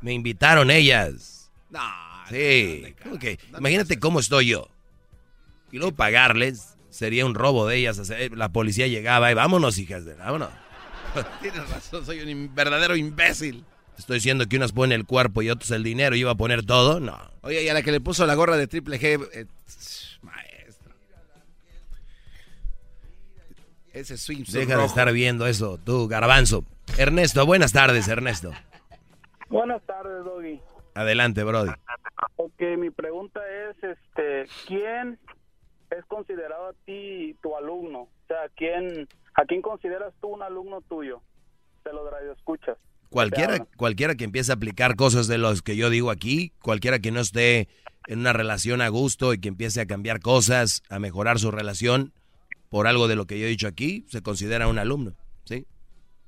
me 0.00 0.12
invitaron 0.12 0.70
ellas. 0.70 1.52
No. 1.70 2.15
Sí. 2.28 2.94
¿Cómo 3.02 3.18
que? 3.18 3.38
Imagínate 3.56 3.98
cómo 3.98 4.20
estoy 4.20 4.48
yo. 4.48 4.68
Y 5.70 5.78
luego 5.78 5.94
pagarles 5.94 6.76
sería 6.90 7.26
un 7.26 7.34
robo 7.34 7.66
de 7.66 7.76
ellas. 7.76 8.10
La 8.32 8.50
policía 8.50 8.86
llegaba 8.86 9.30
y 9.30 9.34
vámonos, 9.34 9.78
hijas 9.78 10.04
de... 10.04 10.14
Vámonos. 10.14 10.50
Tienes 11.40 11.68
razón, 11.68 12.04
soy 12.04 12.20
un 12.20 12.54
verdadero 12.54 12.96
imbécil. 12.96 13.64
Estoy 13.98 14.16
diciendo 14.16 14.46
que 14.46 14.56
unas 14.56 14.72
ponen 14.72 15.00
el 15.00 15.06
cuerpo 15.06 15.42
y 15.42 15.50
otros 15.50 15.70
el 15.70 15.82
dinero 15.82 16.14
y 16.16 16.20
iba 16.20 16.32
a 16.32 16.36
poner 16.36 16.64
todo. 16.64 17.00
No. 17.00 17.18
Oye, 17.42 17.62
y 17.62 17.68
a 17.68 17.74
la 17.74 17.82
que 17.82 17.92
le 17.92 18.00
puso 18.00 18.26
la 18.26 18.34
gorra 18.34 18.56
de 18.56 18.66
triple 18.66 19.00
G, 19.00 19.26
eh, 19.32 19.46
maestro. 20.22 20.92
Ese 23.92 24.18
swing. 24.18 24.44
Deja 24.48 24.76
de 24.76 24.84
estar 24.84 25.10
viendo 25.12 25.46
eso, 25.46 25.78
tú, 25.82 26.08
garbanzo. 26.08 26.64
Ernesto, 26.98 27.46
buenas 27.46 27.72
tardes, 27.72 28.06
Ernesto. 28.08 28.52
Buenas 29.48 29.80
tardes, 29.86 30.24
Doggy. 30.24 30.60
Adelante, 30.94 31.44
Brody. 31.44 31.72
Ok, 32.36 32.60
mi 32.78 32.90
pregunta 32.90 33.40
es, 33.48 33.76
este, 33.82 34.46
¿quién 34.66 35.18
es 35.90 36.04
considerado 36.06 36.68
a 36.68 36.72
ti 36.84 37.36
tu 37.42 37.56
alumno? 37.56 38.00
O 38.00 38.26
sea, 38.26 38.48
¿quién, 38.56 39.08
¿a 39.34 39.44
quién 39.44 39.62
consideras 39.62 40.14
tú 40.20 40.28
un 40.28 40.42
alumno 40.42 40.80
tuyo? 40.82 41.20
Te 41.82 41.92
lo 41.92 42.02
escuchas. 42.32 42.78
Cualquiera, 43.10 43.64
cualquiera 43.76 44.14
que 44.16 44.24
empiece 44.24 44.50
a 44.50 44.56
aplicar 44.56 44.96
cosas 44.96 45.28
de 45.28 45.38
los 45.38 45.62
que 45.62 45.76
yo 45.76 45.90
digo 45.90 46.10
aquí, 46.10 46.52
cualquiera 46.62 46.98
que 46.98 47.12
no 47.12 47.20
esté 47.20 47.68
en 48.08 48.20
una 48.20 48.32
relación 48.32 48.82
a 48.82 48.88
gusto 48.88 49.32
y 49.32 49.40
que 49.40 49.48
empiece 49.48 49.80
a 49.80 49.86
cambiar 49.86 50.20
cosas, 50.20 50.82
a 50.90 50.98
mejorar 50.98 51.38
su 51.38 51.50
relación 51.50 52.12
por 52.68 52.86
algo 52.86 53.08
de 53.08 53.16
lo 53.16 53.26
que 53.26 53.38
yo 53.38 53.46
he 53.46 53.50
dicho 53.50 53.68
aquí, 53.68 54.04
se 54.08 54.22
considera 54.22 54.68
un 54.68 54.78
alumno, 54.78 55.12
¿sí? 55.44 55.66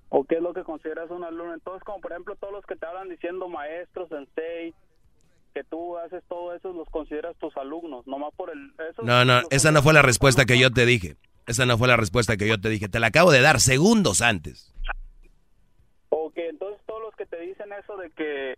¿O 0.09 0.25
qué 0.25 0.37
es 0.37 0.42
lo 0.42 0.54
que 0.54 0.62
consideras 0.62 1.11
un 1.11 1.25
alumno? 1.25 1.54
Entonces, 1.54 1.83
como 1.85 2.00
por 2.00 2.12
ejemplo 2.12 2.37
todos 2.37 2.52
los 2.52 2.64
que 2.64 2.76
te 2.76 2.87
hablan 2.87 3.09
diciendo 3.09 3.49
maestros, 3.49 4.09
sensei, 4.09 4.73
que 5.58 5.64
tú 5.64 5.98
haces 5.98 6.22
todo 6.28 6.54
eso, 6.54 6.72
los 6.72 6.88
consideras 6.88 7.36
tus 7.38 7.56
alumnos, 7.56 8.06
nomás 8.06 8.32
por 8.36 8.50
el... 8.50 8.72
no, 9.02 9.24
no, 9.24 9.40
esa 9.50 9.72
no 9.72 9.82
fue 9.82 9.92
la 9.92 10.02
respuesta 10.02 10.44
que 10.44 10.56
yo 10.56 10.70
te 10.70 10.86
dije. 10.86 11.16
Esa 11.48 11.66
no 11.66 11.76
fue 11.76 11.88
la 11.88 11.96
respuesta 11.96 12.36
que 12.36 12.46
yo 12.46 12.60
te 12.60 12.68
dije. 12.68 12.88
Te 12.88 13.00
la 13.00 13.08
acabo 13.08 13.32
de 13.32 13.40
dar 13.40 13.58
segundos 13.58 14.22
antes. 14.22 14.72
Ok, 16.10 16.34
entonces 16.36 16.80
todos 16.86 17.02
los 17.02 17.16
que 17.16 17.26
te 17.26 17.40
dicen 17.40 17.72
eso 17.72 17.96
de 17.96 18.10
que 18.10 18.56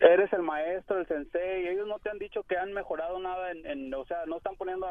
eres 0.00 0.32
el 0.32 0.42
maestro, 0.42 0.98
el 0.98 1.06
sensei, 1.06 1.68
ellos 1.68 1.86
no 1.86 2.00
te 2.00 2.10
han 2.10 2.18
dicho 2.18 2.42
que 2.42 2.56
han 2.56 2.72
mejorado 2.72 3.20
nada 3.20 3.52
en, 3.52 3.94
o 3.94 4.04
sea, 4.06 4.26
no 4.26 4.38
están 4.38 4.56
poniendo 4.56 4.88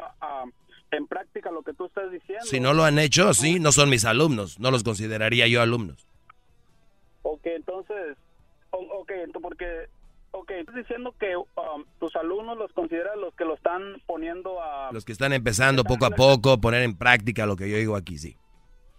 en 0.91 1.07
práctica 1.07 1.51
lo 1.51 1.63
que 1.63 1.73
tú 1.73 1.87
estás 1.87 2.09
diciendo. 2.11 2.45
Si 2.45 2.61
no 2.61 2.73
lo 2.73 2.85
han 2.85 2.97
hecho, 2.97 3.33
sí, 3.33 3.59
no 3.59 3.73
son 3.73 3.89
mis 3.89 4.05
alumnos, 4.05 4.57
no 4.57 4.71
los 4.71 4.83
consideraría 4.83 5.47
yo 5.47 5.61
alumnos. 5.61 6.07
Ok, 7.23 7.45
entonces, 7.47 8.15
ok, 8.69 9.11
porque, 9.41 9.89
ok, 10.31 10.51
estás 10.51 10.75
diciendo 10.75 11.13
que 11.19 11.35
um, 11.35 11.85
tus 11.99 12.15
alumnos 12.15 12.57
los 12.57 12.71
consideras 12.73 13.15
los 13.17 13.33
que 13.35 13.45
lo 13.45 13.55
están 13.55 14.01
poniendo 14.05 14.61
a... 14.61 14.91
Los 14.91 15.05
que 15.05 15.11
están 15.11 15.33
empezando 15.33 15.83
poco 15.83 16.05
a 16.05 16.11
poco, 16.11 16.59
poner 16.59 16.83
en 16.83 16.97
práctica 16.97 17.45
lo 17.45 17.55
que 17.55 17.69
yo 17.69 17.77
digo 17.77 17.95
aquí, 17.95 18.17
sí. 18.17 18.35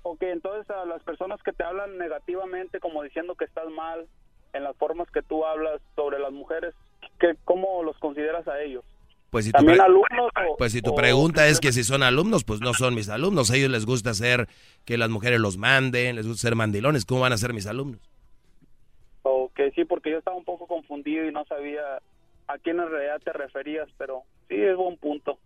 Ok, 0.02 0.22
entonces 0.22 0.68
a 0.70 0.84
las 0.84 1.02
personas 1.02 1.42
que 1.42 1.52
te 1.52 1.64
hablan 1.64 1.96
negativamente, 1.98 2.80
como 2.80 3.02
diciendo 3.02 3.34
que 3.34 3.44
estás 3.44 3.68
mal 3.70 4.06
en 4.52 4.64
las 4.64 4.76
formas 4.76 5.10
que 5.10 5.22
tú 5.22 5.44
hablas 5.44 5.80
sobre 5.96 6.18
las 6.18 6.32
mujeres, 6.32 6.74
¿qué, 7.18 7.34
¿cómo 7.44 7.82
los 7.82 7.96
consideras 7.98 8.46
a 8.48 8.60
ellos? 8.60 8.84
Pues 9.30 9.46
si, 9.46 9.52
tu 9.52 9.66
alumnos 9.66 10.30
pues 10.58 10.72
si 10.72 10.82
tu 10.82 10.94
pregunta 10.94 11.48
es 11.48 11.58
que 11.58 11.72
si 11.72 11.84
son 11.84 12.02
alumnos, 12.02 12.44
pues 12.44 12.60
no 12.60 12.74
son 12.74 12.94
mis 12.94 13.08
alumnos. 13.08 13.50
A 13.50 13.56
ellos 13.56 13.70
les 13.70 13.86
gusta 13.86 14.10
hacer 14.10 14.46
que 14.84 14.98
las 14.98 15.08
mujeres 15.08 15.40
los 15.40 15.56
manden, 15.56 16.16
les 16.16 16.26
gusta 16.26 16.42
ser 16.42 16.54
mandilones. 16.54 17.06
¿Cómo 17.06 17.22
van 17.22 17.32
a 17.32 17.38
ser 17.38 17.54
mis 17.54 17.66
alumnos? 17.66 18.11
Ok, 19.52 19.72
sí, 19.74 19.84
porque 19.84 20.10
yo 20.10 20.18
estaba 20.18 20.36
un 20.36 20.44
poco 20.44 20.66
confundido 20.66 21.26
y 21.26 21.32
no 21.32 21.44
sabía 21.44 21.98
a 22.48 22.58
quién 22.58 22.80
en 22.80 22.90
realidad 22.90 23.20
te 23.22 23.32
referías, 23.32 23.88
pero 23.98 24.22
sí 24.48 24.56
es 24.56 24.76
buen 24.76 24.96
punto. 24.96 25.38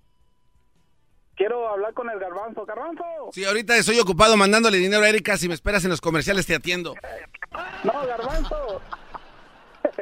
Quiero 1.35 1.69
hablar 1.69 1.93
con 1.93 2.09
el 2.09 2.19
garbanzo. 2.19 2.65
¡Garbanzo! 2.65 3.05
Sí, 3.33 3.45
ahorita 3.45 3.77
estoy 3.77 3.99
ocupado 3.99 4.37
mandándole 4.37 4.79
dinero 4.79 5.03
a 5.03 5.09
Erika. 5.09 5.37
Si 5.37 5.49
me 5.49 5.55
esperas 5.55 5.85
en 5.85 5.91
los 5.91 6.01
comerciales, 6.01 6.47
te 6.47 6.55
atiendo. 6.55 6.95
No, 7.85 8.07
garbanzo. 8.07 8.81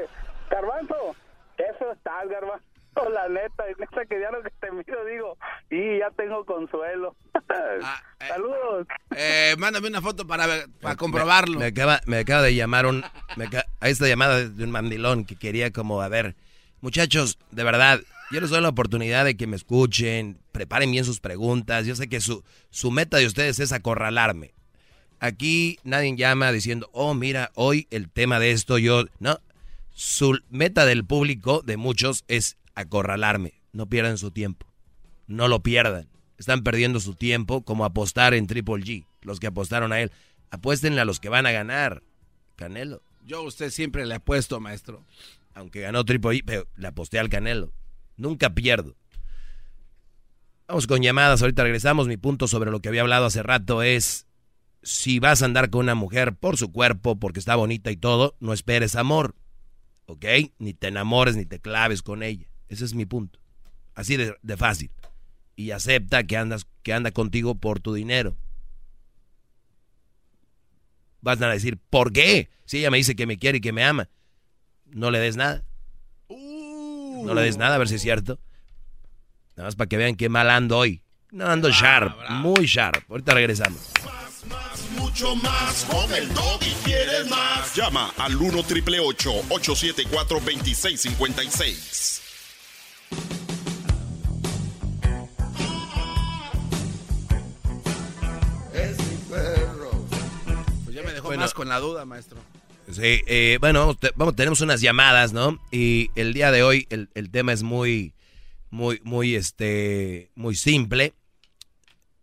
garbanzo. 0.50 1.16
Eso 1.56 1.92
está, 1.92 2.24
garbanzo. 2.26 2.64
La 3.12 3.28
neta, 3.28 3.64
neta 3.76 4.06
que 4.06 4.20
ya 4.20 4.30
lo 4.30 4.40
que 4.44 4.50
te 4.60 4.70
miro 4.70 5.04
digo, 5.04 5.36
y 5.68 5.98
ya 5.98 6.10
tengo 6.12 6.44
consuelo. 6.44 7.16
Ah, 7.48 8.00
eh, 8.20 8.28
Saludos. 8.28 8.86
Eh, 9.16 9.56
mándame 9.58 9.88
una 9.88 10.00
foto 10.00 10.28
para, 10.28 10.46
para 10.80 10.94
comprobarlo. 10.94 11.58
Me, 11.58 11.66
acaba, 11.66 12.00
me 12.06 12.18
acaba 12.18 12.42
de 12.42 12.54
llamar 12.54 12.86
un... 12.86 13.04
Me 13.36 13.48
a 13.80 13.88
esta 13.88 14.06
llamada 14.06 14.48
de 14.48 14.64
un 14.64 14.70
mandilón 14.70 15.24
que 15.24 15.36
quería 15.36 15.72
como, 15.72 16.00
a 16.00 16.08
ver, 16.08 16.36
muchachos, 16.80 17.38
de 17.50 17.64
verdad, 17.64 18.00
yo 18.30 18.40
les 18.40 18.50
doy 18.50 18.60
la 18.60 18.68
oportunidad 18.68 19.24
de 19.24 19.36
que 19.36 19.46
me 19.46 19.56
escuchen, 19.56 20.38
preparen 20.52 20.90
bien 20.90 21.04
sus 21.04 21.20
preguntas. 21.20 21.86
Yo 21.86 21.96
sé 21.96 22.08
que 22.08 22.20
su, 22.20 22.42
meta 22.90 23.16
de 23.18 23.26
ustedes 23.26 23.58
es 23.58 23.72
acorralarme. 23.72 24.54
Aquí 25.20 25.78
nadie 25.84 26.16
llama 26.16 26.52
diciendo, 26.52 26.88
oh, 26.92 27.14
mira, 27.14 27.50
hoy 27.54 27.86
el 27.90 28.10
tema 28.10 28.38
de 28.38 28.52
esto, 28.52 28.78
yo... 28.78 29.04
No, 29.18 29.38
su 29.94 30.40
meta 30.50 30.86
del 30.86 31.04
público, 31.04 31.62
de 31.64 31.76
muchos, 31.76 32.24
es 32.28 32.56
acorralarme. 32.74 33.54
No 33.72 33.86
pierdan 33.86 34.18
su 34.18 34.30
tiempo. 34.30 34.66
No 35.26 35.48
lo 35.48 35.62
pierdan. 35.62 36.08
Están 36.38 36.62
perdiendo 36.62 37.00
su 37.00 37.14
tiempo 37.14 37.62
como 37.62 37.84
apostar 37.84 38.34
en 38.34 38.46
Triple 38.46 38.82
G. 38.84 39.06
Los 39.22 39.38
que 39.40 39.46
apostaron 39.46 39.92
a 39.92 40.00
él. 40.00 40.10
Apuéstenle 40.50 41.00
a 41.00 41.04
los 41.04 41.20
que 41.20 41.28
van 41.28 41.46
a 41.46 41.52
ganar. 41.52 42.02
Canelo. 42.56 43.02
Yo 43.24 43.38
a 43.38 43.42
usted 43.42 43.70
siempre 43.70 44.04
le 44.06 44.14
apuesto, 44.14 44.60
maestro. 44.60 45.04
Aunque 45.54 45.80
ganó 45.80 46.04
Triple 46.04 46.38
G, 46.38 46.42
pero 46.44 46.66
le 46.76 46.86
aposté 46.88 47.18
al 47.18 47.30
Canelo. 47.30 47.72
Nunca 48.16 48.54
pierdo. 48.54 48.96
Vamos 50.68 50.86
con 50.86 51.02
llamadas, 51.02 51.40
ahorita 51.40 51.62
regresamos. 51.62 52.06
Mi 52.06 52.16
punto 52.16 52.48
sobre 52.48 52.70
lo 52.70 52.80
que 52.80 52.88
había 52.88 53.02
hablado 53.02 53.26
hace 53.26 53.42
rato 53.42 53.82
es, 53.82 54.26
si 54.82 55.20
vas 55.20 55.42
a 55.42 55.46
andar 55.46 55.70
con 55.70 55.80
una 55.80 55.94
mujer 55.94 56.34
por 56.34 56.56
su 56.56 56.70
cuerpo, 56.70 57.18
porque 57.18 57.38
está 57.38 57.56
bonita 57.56 57.90
y 57.90 57.96
todo, 57.96 58.36
no 58.40 58.52
esperes 58.52 58.94
amor, 58.94 59.34
¿ok? 60.06 60.24
Ni 60.58 60.74
te 60.74 60.88
enamores, 60.88 61.36
ni 61.36 61.46
te 61.46 61.60
claves 61.60 62.02
con 62.02 62.22
ella. 62.22 62.46
Ese 62.68 62.84
es 62.84 62.94
mi 62.94 63.06
punto. 63.06 63.38
Así 63.94 64.16
de, 64.16 64.56
fácil. 64.56 64.90
Y 65.56 65.70
acepta 65.70 66.24
que, 66.24 66.36
andas, 66.36 66.66
que 66.82 66.92
anda 66.92 67.10
contigo 67.10 67.54
por 67.54 67.80
tu 67.80 67.94
dinero. 67.94 68.36
Vas 71.24 71.40
a 71.40 71.48
decir, 71.48 71.78
¿por 71.88 72.12
qué? 72.12 72.50
Si 72.66 72.78
ella 72.78 72.90
me 72.90 72.98
dice 72.98 73.16
que 73.16 73.26
me 73.26 73.38
quiere 73.38 73.56
y 73.58 73.60
que 73.62 73.72
me 73.72 73.82
ama, 73.82 74.10
no 74.84 75.10
le 75.10 75.18
des 75.18 75.36
nada. 75.36 75.64
No 76.28 77.32
le 77.32 77.40
des 77.40 77.56
nada, 77.56 77.76
a 77.76 77.78
ver 77.78 77.88
si 77.88 77.94
es 77.94 78.02
cierto. 78.02 78.38
Nada 79.56 79.68
más 79.68 79.74
para 79.74 79.88
que 79.88 79.96
vean 79.96 80.16
qué 80.16 80.28
mal 80.28 80.50
ando 80.50 80.76
hoy. 80.76 81.02
No, 81.30 81.46
ando 81.46 81.70
sharp, 81.70 82.14
muy 82.28 82.66
sharp. 82.66 83.10
Ahorita 83.10 83.32
regresamos. 83.32 83.80
Más, 84.04 84.44
más, 84.50 84.90
mucho 84.98 85.34
más. 85.36 85.86
Con 85.86 86.12
el 86.12 86.28
y 86.60 86.74
quieres 86.84 87.26
más. 87.30 87.74
Llama 87.74 88.12
al 88.18 88.36
1 88.36 88.62
triple 88.64 89.00
874 89.00 90.40
2656. 90.40 92.23
Con 101.52 101.68
la 101.68 101.80
duda, 101.80 102.04
maestro. 102.04 102.38
Sí, 102.90 103.22
eh, 103.26 103.58
bueno, 103.60 103.96
vamos, 104.16 104.36
tenemos 104.36 104.60
unas 104.60 104.80
llamadas, 104.80 105.32
¿no? 105.32 105.58
Y 105.70 106.10
el 106.14 106.32
día 106.32 106.50
de 106.50 106.62
hoy 106.62 106.86
el, 106.90 107.08
el 107.14 107.30
tema 107.30 107.52
es 107.52 107.62
muy, 107.62 108.14
muy, 108.70 109.00
muy, 109.04 109.34
este, 109.34 110.30
muy 110.34 110.54
simple. 110.54 111.14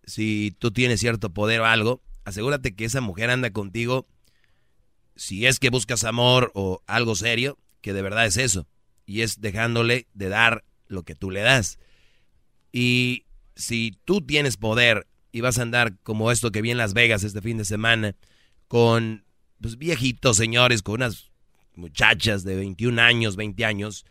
Si 0.05 0.55
tú 0.59 0.71
tienes 0.71 0.99
cierto 0.99 1.29
poder 1.29 1.61
o 1.61 1.65
algo, 1.65 2.01
asegúrate 2.25 2.75
que 2.75 2.85
esa 2.85 3.01
mujer 3.01 3.29
anda 3.29 3.51
contigo. 3.51 4.07
Si 5.15 5.45
es 5.45 5.59
que 5.59 5.69
buscas 5.69 6.03
amor 6.03 6.51
o 6.53 6.81
algo 6.87 7.15
serio, 7.15 7.57
que 7.81 7.93
de 7.93 8.01
verdad 8.01 8.25
es 8.25 8.37
eso. 8.37 8.67
Y 9.05 9.21
es 9.21 9.41
dejándole 9.41 10.07
de 10.13 10.29
dar 10.29 10.63
lo 10.87 11.03
que 11.03 11.15
tú 11.15 11.31
le 11.31 11.41
das. 11.41 11.79
Y 12.71 13.25
si 13.55 13.97
tú 14.05 14.21
tienes 14.21 14.57
poder 14.57 15.07
y 15.31 15.41
vas 15.41 15.57
a 15.57 15.63
andar 15.63 15.97
como 16.03 16.31
esto 16.31 16.51
que 16.51 16.61
vi 16.61 16.71
en 16.71 16.77
Las 16.77 16.93
Vegas 16.93 17.23
este 17.23 17.41
fin 17.41 17.57
de 17.57 17.65
semana, 17.65 18.15
con 18.71 19.25
pues, 19.59 19.77
viejitos 19.77 20.37
señores, 20.37 20.81
con 20.81 20.95
unas 20.95 21.29
muchachas 21.75 22.45
de 22.45 22.55
21 22.55 23.01
años, 23.01 23.35
20 23.35 23.65
años, 23.65 24.05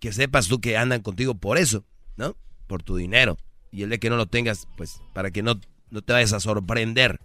que 0.00 0.12
sepas 0.12 0.48
tú 0.48 0.60
que 0.60 0.76
andan 0.76 1.02
contigo 1.02 1.36
por 1.36 1.56
eso, 1.56 1.84
¿no? 2.16 2.36
Por 2.66 2.82
tu 2.82 2.96
dinero. 2.96 3.38
Y 3.70 3.84
el 3.84 3.90
de 3.90 4.00
que 4.00 4.10
no 4.10 4.16
lo 4.16 4.26
tengas, 4.26 4.66
pues 4.76 5.00
para 5.12 5.30
que 5.30 5.44
no, 5.44 5.60
no 5.90 6.02
te 6.02 6.12
vayas 6.12 6.32
a 6.32 6.40
sorprender. 6.40 7.20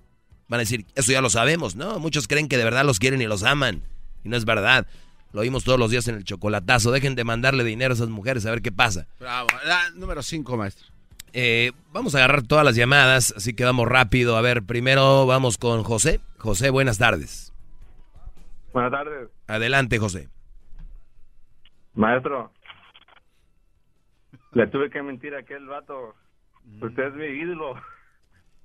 Van 0.50 0.60
a 0.60 0.62
decir, 0.62 0.86
eso 0.94 1.12
ya 1.12 1.22
lo 1.22 1.32
sabemos, 1.32 1.76
¿no? 1.76 1.98
Muchos 1.98 2.28
creen 2.28 2.48
que 2.48 2.60
de 2.60 2.64
verdad 2.64 2.86
los 2.86 3.00
quieren 3.00 3.24
y 3.24 3.26
los 3.26 3.42
aman. 3.42 3.82
Y 4.24 4.30
no 4.30 4.38
es 4.38 4.46
verdad. 4.46 4.86
Lo 5.34 5.42
oímos 5.42 5.64
todos 5.64 5.80
los 5.80 5.90
días 5.90 6.08
en 6.10 6.16
el 6.16 6.26
chocolatazo. 6.26 6.92
Dejen 6.92 7.16
de 7.16 7.24
mandarle 7.24 7.64
dinero 7.64 7.92
a 7.94 7.96
esas 7.96 8.10
mujeres 8.10 8.46
a 8.46 8.52
ver 8.52 8.62
qué 8.62 8.72
pasa. 8.72 9.08
Bravo. 9.20 9.48
La 9.66 9.90
número 9.96 10.22
5, 10.22 10.58
maestro. 10.58 10.91
Eh, 11.34 11.72
vamos 11.92 12.14
a 12.16 12.20
agarrar 12.20 12.44
todas 12.44 12.66
las 12.66 12.76
llamadas, 12.76 13.34
así 13.38 13.54
que 13.54 13.64
vamos 13.64 13.88
rápido. 13.88 14.36
A 14.38 14.42
ver, 14.42 14.64
primero 14.64 15.26
vamos 15.26 15.58
con 15.58 15.84
José. 15.84 16.20
José, 16.38 16.70
buenas 16.70 16.98
tardes. 16.98 17.54
Buenas 18.74 18.92
tardes, 18.92 19.30
Adelante, 19.48 19.98
José. 20.00 20.30
maestro. 21.94 22.52
Le 24.54 24.68
tuve 24.68 24.90
que 24.90 25.02
mentir 25.02 25.34
a 25.36 25.40
aquel 25.40 25.66
vato. 25.68 26.16
Usted 26.82 27.04
es 27.08 27.14
mi 27.16 27.26
ídolo. 27.26 27.76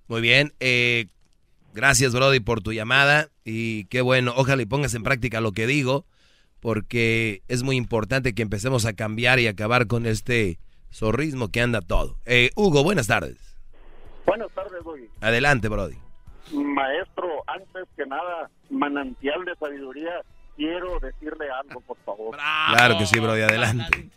Muy 0.08 0.20
bien. 0.20 0.52
eh, 0.60 1.06
gracias, 1.74 2.14
Brody, 2.14 2.40
por 2.40 2.60
tu 2.60 2.72
llamada. 2.72 3.28
Y 3.44 3.84
qué 3.86 4.00
bueno. 4.00 4.32
Ojalá 4.36 4.62
y 4.62 4.66
pongas 4.66 4.94
en 4.94 5.02
práctica 5.02 5.40
lo 5.40 5.52
que 5.52 5.66
digo, 5.66 6.06
porque 6.60 7.42
es 7.48 7.62
muy 7.62 7.76
importante 7.76 8.34
que 8.34 8.42
empecemos 8.42 8.84
a 8.86 8.94
cambiar 8.94 9.38
y 9.38 9.46
acabar 9.46 9.86
con 9.86 10.06
este 10.06 10.58
zorrismo 10.92 11.50
que 11.50 11.60
anda 11.60 11.80
todo. 11.80 12.16
Eh, 12.26 12.50
Hugo, 12.56 12.82
buenas 12.82 13.06
tardes. 13.06 13.36
Buenas 14.26 14.50
tardes, 14.52 14.82
Doggy. 14.84 15.08
Adelante, 15.20 15.68
Brody. 15.68 15.96
Maestro, 16.52 17.28
antes 17.46 17.84
que 17.96 18.06
nada, 18.06 18.50
manantial 18.70 19.44
de 19.44 19.54
sabiduría, 19.56 20.22
quiero 20.56 20.98
decirle 21.00 21.46
algo, 21.50 21.80
por 21.80 21.96
favor. 21.98 22.36
Claro 22.36 22.98
que 22.98 23.06
sí, 23.06 23.18
Brody, 23.20 23.42
adelante. 23.42 24.08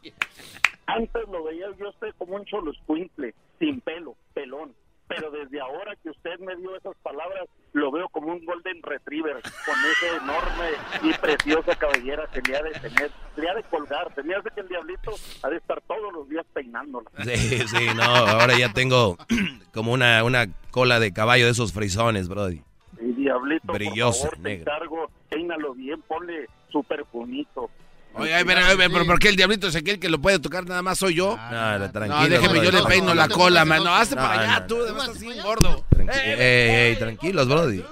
Antes 0.86 1.28
lo 1.30 1.44
veía 1.44 1.68
yo 1.78 1.90
usted 1.90 2.10
como 2.18 2.36
un 2.36 2.46
cholo 2.46 2.72
escuincle, 2.72 3.34
sin 3.60 3.80
pelo, 3.82 4.16
pelón. 4.34 4.74
Pero 5.10 5.32
desde 5.32 5.60
ahora 5.60 5.96
que 6.04 6.12
usted 6.12 6.38
me 6.40 6.56
dio 6.56 6.76
esas 6.78 6.96
palabras, 7.02 7.48
lo 7.74 7.92
veo 7.92 8.08
como 8.10 8.28
un 8.32 8.46
golden 8.46 8.82
retriever, 8.84 9.42
con 9.42 9.76
esa 9.92 10.24
enorme 10.24 10.70
y 11.04 11.14
preciosa 11.18 11.76
cabellera 11.76 12.28
que 12.32 12.42
le 12.44 12.56
ha 12.56 12.62
de 12.62 12.72
tener, 12.80 13.12
le 13.36 13.50
ha 13.50 13.56
de 13.56 13.64
colgar. 13.64 14.14
Tenía 14.14 14.40
de 14.40 14.52
que 14.52 14.62
el 14.62 14.68
diablito 14.68 15.12
ha 15.42 15.50
de 15.50 15.58
estar 15.58 15.82
todos 15.82 16.14
los 16.14 16.30
días 16.30 16.46
peinándola. 16.54 17.10
Sí, 17.24 17.36
sí, 17.68 17.88
no, 17.96 18.04
ahora 18.04 18.58
ya 18.58 18.72
tengo 18.72 19.18
como 19.74 19.92
una, 19.94 20.24
una 20.24 20.46
cola 20.70 21.00
de 21.00 21.12
caballo 21.12 21.46
de 21.46 21.52
esos 21.52 21.74
frisones, 21.74 22.30
Brody. 22.30 22.62
Y 23.02 23.12
diablito, 23.14 23.74
Brilloso, 23.74 24.30
por 24.30 24.30
favor, 24.38 24.44
te 24.44 24.50
negro. 24.50 24.72
encargo, 24.72 25.12
peínalo 25.30 25.74
bien, 25.74 26.02
ponle 26.04 26.48
súper 26.70 27.04
bonito. 27.12 27.72
Oye, 28.16 28.34
ay, 28.34 28.44
pero, 28.44 28.62
pero, 28.78 28.92
pero 28.92 29.06
¿por 29.06 29.20
qué 29.20 29.30
el 29.30 29.36
diablito 29.36 29.68
es 29.68 29.76
aquel 29.76 30.00
que 30.00 30.10
lo 30.10 30.20
puede 30.20 30.40
tocar 30.40 30.66
nada 30.66 30.82
más 30.82 30.98
soy 31.00 31.14
yo? 31.16 31.38
No, 31.52 31.80
no, 31.80 31.92
tranquilo. 31.92 32.22
No, 32.22 32.28
déjeme, 32.30 32.64
yo 32.64 32.72
le 32.72 32.84
peino 32.84 33.14
la 33.14 33.30
cola, 33.30 33.64
man. 33.66 33.84
No, 33.84 33.96
hazte 33.96 34.16
No, 34.16 34.22
para 34.22 34.42
allá, 34.42 34.60
no, 34.62 34.68
tú, 34.68 34.86
estás 34.86 35.20
bien 35.20 35.42
gordo. 35.44 35.86
Tranqui- 35.92 36.12
ey, 36.22 36.70
ey, 36.92 36.96
tranquilos, 36.98 37.48
Brody. 37.48 37.84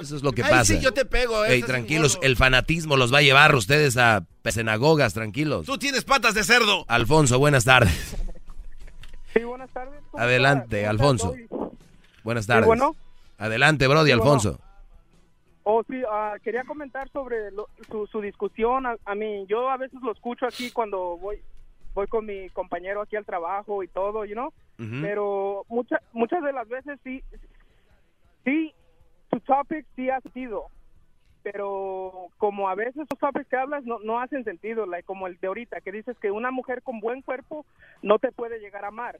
Eso 0.00 0.16
es 0.16 0.22
lo 0.22 0.30
que 0.32 0.44
Ay, 0.44 0.50
pasa. 0.50 0.64
sí, 0.64 0.78
yo 0.80 0.92
te 0.94 1.04
pego, 1.04 1.44
eh, 1.44 1.54
Ey, 1.54 1.62
tranquilos, 1.62 2.18
el 2.22 2.36
fanatismo 2.36 2.96
los 2.96 3.12
va 3.12 3.18
a 3.18 3.22
llevar 3.22 3.54
ustedes 3.56 3.96
a 3.96 4.22
sinagogas, 4.48 5.12
tranquilos. 5.12 5.66
Tú 5.66 5.76
tienes 5.76 6.04
patas 6.04 6.34
de 6.34 6.42
cerdo. 6.44 6.84
Alfonso, 6.88 7.38
buenas 7.38 7.64
tardes. 7.64 8.16
Sí, 9.34 9.40
buenas 9.44 9.68
tardes. 9.70 10.00
¿Cómo 10.10 10.22
Adelante? 10.22 10.86
Alfonso. 10.86 11.34
¿Cómo 11.50 11.66
está, 11.66 12.22
Buenas 12.24 12.44
Sí, 12.44 12.48
tardes. 12.48 12.66
bueno. 12.66 12.96
Adelante, 13.38 13.86
Brody, 13.86 14.10
Sí, 14.12 14.16
bueno. 14.16 14.32
Alfonso. 14.32 14.60
Oh, 15.70 15.82
sí, 15.86 16.02
ah, 16.10 16.36
quería 16.42 16.64
comentar 16.64 17.10
sobre 17.10 17.50
lo- 17.50 17.68
su, 17.90 18.06
su 18.06 18.22
discusión. 18.22 18.86
A, 18.86 18.96
a 19.04 19.14
mí, 19.14 19.44
yo 19.48 19.68
a 19.68 19.76
veces 19.76 20.00
lo 20.00 20.12
escucho 20.12 20.46
aquí 20.46 20.70
cuando 20.70 21.18
voy 21.18 21.42
voy 21.92 22.06
con 22.06 22.24
mi 22.24 22.48
compañero 22.50 23.02
aquí 23.02 23.16
al 23.16 23.26
trabajo 23.26 23.82
y 23.82 23.88
todo, 23.88 24.24
you 24.24 24.32
know? 24.32 24.50
Pero 25.02 25.66
muchas 25.68 26.00
muchas 26.12 26.42
de 26.42 26.52
las 26.54 26.66
veces 26.68 26.98
sí, 27.04 27.22
sí, 28.46 28.72
tu 29.28 29.40
topic 29.40 29.84
sí 29.94 30.08
ha 30.08 30.22
sentido. 30.22 30.68
Pero 31.42 32.28
como 32.38 32.70
a 32.70 32.74
veces 32.74 32.96
los 32.96 33.18
topics 33.18 33.48
que 33.48 33.56
hablas 33.56 33.84
no, 33.84 33.98
no 33.98 34.20
hacen 34.20 34.44
sentido, 34.44 34.86
like, 34.86 35.04
como 35.04 35.26
el 35.26 35.36
de 35.38 35.48
ahorita, 35.48 35.82
que 35.82 35.92
dices 35.92 36.16
que 36.18 36.30
una 36.30 36.50
mujer 36.50 36.82
con 36.82 36.98
buen 37.00 37.20
cuerpo 37.20 37.66
no 38.00 38.18
te 38.18 38.32
puede 38.32 38.58
llegar 38.58 38.86
a 38.86 38.88
amar. 38.88 39.18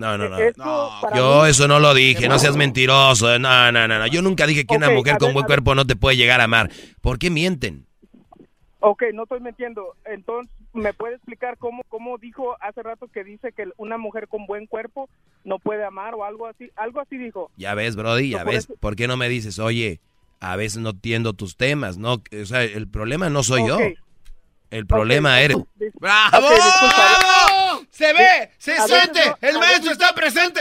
No, 0.00 0.16
no, 0.18 0.28
no. 0.30 0.38
Eso, 0.38 0.98
para 1.02 1.16
Yo 1.16 1.42
mí- 1.44 1.50
eso 1.50 1.68
no 1.68 1.78
lo 1.78 1.92
dije, 1.94 2.28
no 2.28 2.38
seas 2.38 2.56
mentiroso. 2.56 3.38
No, 3.38 3.70
no, 3.70 3.86
no, 3.86 3.98
no. 3.98 4.06
Yo 4.06 4.22
nunca 4.22 4.46
dije 4.46 4.64
que 4.64 4.74
una 4.74 4.90
mujer 4.90 5.18
con 5.18 5.32
buen 5.34 5.44
cuerpo 5.46 5.74
no 5.74 5.86
te 5.86 5.94
puede 5.96 6.16
llegar 6.16 6.40
a 6.40 6.44
amar. 6.44 6.70
¿Por 7.02 7.18
qué 7.18 7.30
mienten? 7.30 7.86
Ok, 8.80 9.02
no 9.12 9.24
estoy 9.24 9.40
mintiendo. 9.40 9.94
Entonces, 10.06 10.50
¿me 10.72 10.94
puede 10.94 11.16
explicar 11.16 11.58
cómo, 11.58 11.82
cómo 11.90 12.16
dijo 12.16 12.56
hace 12.62 12.82
rato 12.82 13.08
que 13.08 13.24
dice 13.24 13.52
que 13.52 13.64
una 13.76 13.98
mujer 13.98 14.26
con 14.26 14.46
buen 14.46 14.66
cuerpo 14.66 15.10
no 15.44 15.58
puede 15.58 15.84
amar 15.84 16.14
o 16.14 16.24
algo 16.24 16.46
así? 16.46 16.70
Algo 16.76 17.00
así 17.00 17.18
dijo. 17.18 17.50
Ya 17.58 17.74
ves, 17.74 17.94
Brody, 17.94 18.30
ya 18.30 18.38
No, 18.38 18.44
por 18.44 18.54
ves. 18.54 18.64
eso- 18.64 18.74
¿Por 18.80 18.96
qué 18.96 19.06
no 19.06 19.18
me 19.18 19.28
dices, 19.28 19.58
oye, 19.58 20.00
a 20.40 20.56
veces 20.56 20.78
no 20.80 20.90
entiendo 20.90 21.34
tus 21.34 21.56
temas? 21.58 21.98
No, 21.98 22.14
o 22.14 22.44
sea, 22.46 22.64
el 22.64 22.88
problema 22.88 23.28
no 23.28 23.42
soy 23.42 23.66
yo. 23.68 23.76
El 24.70 24.86
problema 24.86 25.40
eres. 25.40 25.56
¡Bravo! 26.00 26.48
¡Bravo! 26.48 27.86
¡Se 27.90 28.12
ve! 28.12 28.50
¡Se 28.58 28.72
A 28.74 28.86
siente! 28.86 29.20
no- 29.26 29.38
¡El 29.48 29.58
maestro 29.58 29.90
veces- 29.90 29.92
está 29.92 30.14
presente! 30.14 30.60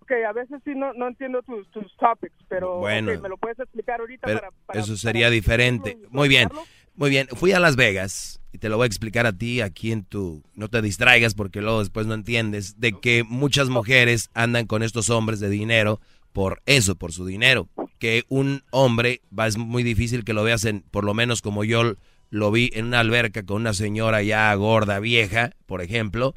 Ok, 0.00 0.12
a 0.28 0.32
veces 0.32 0.60
sí 0.64 0.72
no, 0.74 0.92
no 0.94 1.08
entiendo 1.08 1.42
tus, 1.42 1.70
tus 1.70 1.96
topics, 1.96 2.34
pero 2.48 2.78
Bueno. 2.78 3.18
me 3.20 3.28
lo 3.28 3.36
puedes 3.36 3.58
explicar 3.58 4.00
ahorita 4.00 4.26
para, 4.26 4.50
para- 4.66 4.80
eso 4.80 4.88
para 4.92 4.98
sería 4.98 5.30
diferente. 5.30 5.96
Muy 6.10 6.28
bien, 6.28 6.48
muy 6.94 7.08
bien. 7.08 7.28
Fui 7.28 7.52
a 7.52 7.60
Las 7.60 7.76
Vegas 7.76 8.40
y 8.52 8.58
te 8.58 8.68
lo 8.68 8.76
voy 8.76 8.84
a 8.84 8.86
explicar 8.88 9.26
a 9.26 9.32
ti 9.32 9.60
aquí 9.60 9.92
en 9.92 10.04
tu... 10.04 10.42
No 10.54 10.68
te 10.68 10.82
distraigas 10.82 11.34
porque 11.34 11.62
luego 11.62 11.78
después 11.80 12.06
no 12.06 12.14
entiendes 12.14 12.78
de 12.80 12.92
que 13.00 13.22
muchas 13.24 13.68
mujeres 13.68 14.28
andan 14.34 14.66
con 14.66 14.82
estos 14.82 15.08
hombres 15.08 15.40
de 15.40 15.48
dinero 15.48 16.00
por 16.32 16.62
eso, 16.66 16.96
por 16.96 17.12
su 17.12 17.24
dinero. 17.24 17.68
Que 17.98 18.24
un 18.28 18.64
hombre, 18.70 19.22
va, 19.38 19.46
es 19.46 19.56
muy 19.56 19.82
difícil 19.84 20.24
que 20.24 20.32
lo 20.32 20.42
veas 20.42 20.64
en, 20.64 20.80
por 20.82 21.04
lo 21.04 21.14
menos 21.14 21.40
como 21.42 21.62
yo 21.62 21.94
lo 22.32 22.50
vi 22.50 22.70
en 22.72 22.86
una 22.86 23.00
alberca 23.00 23.42
con 23.44 23.58
una 23.60 23.74
señora 23.74 24.22
ya 24.22 24.54
gorda, 24.54 24.98
vieja, 25.00 25.50
por 25.66 25.82
ejemplo, 25.82 26.34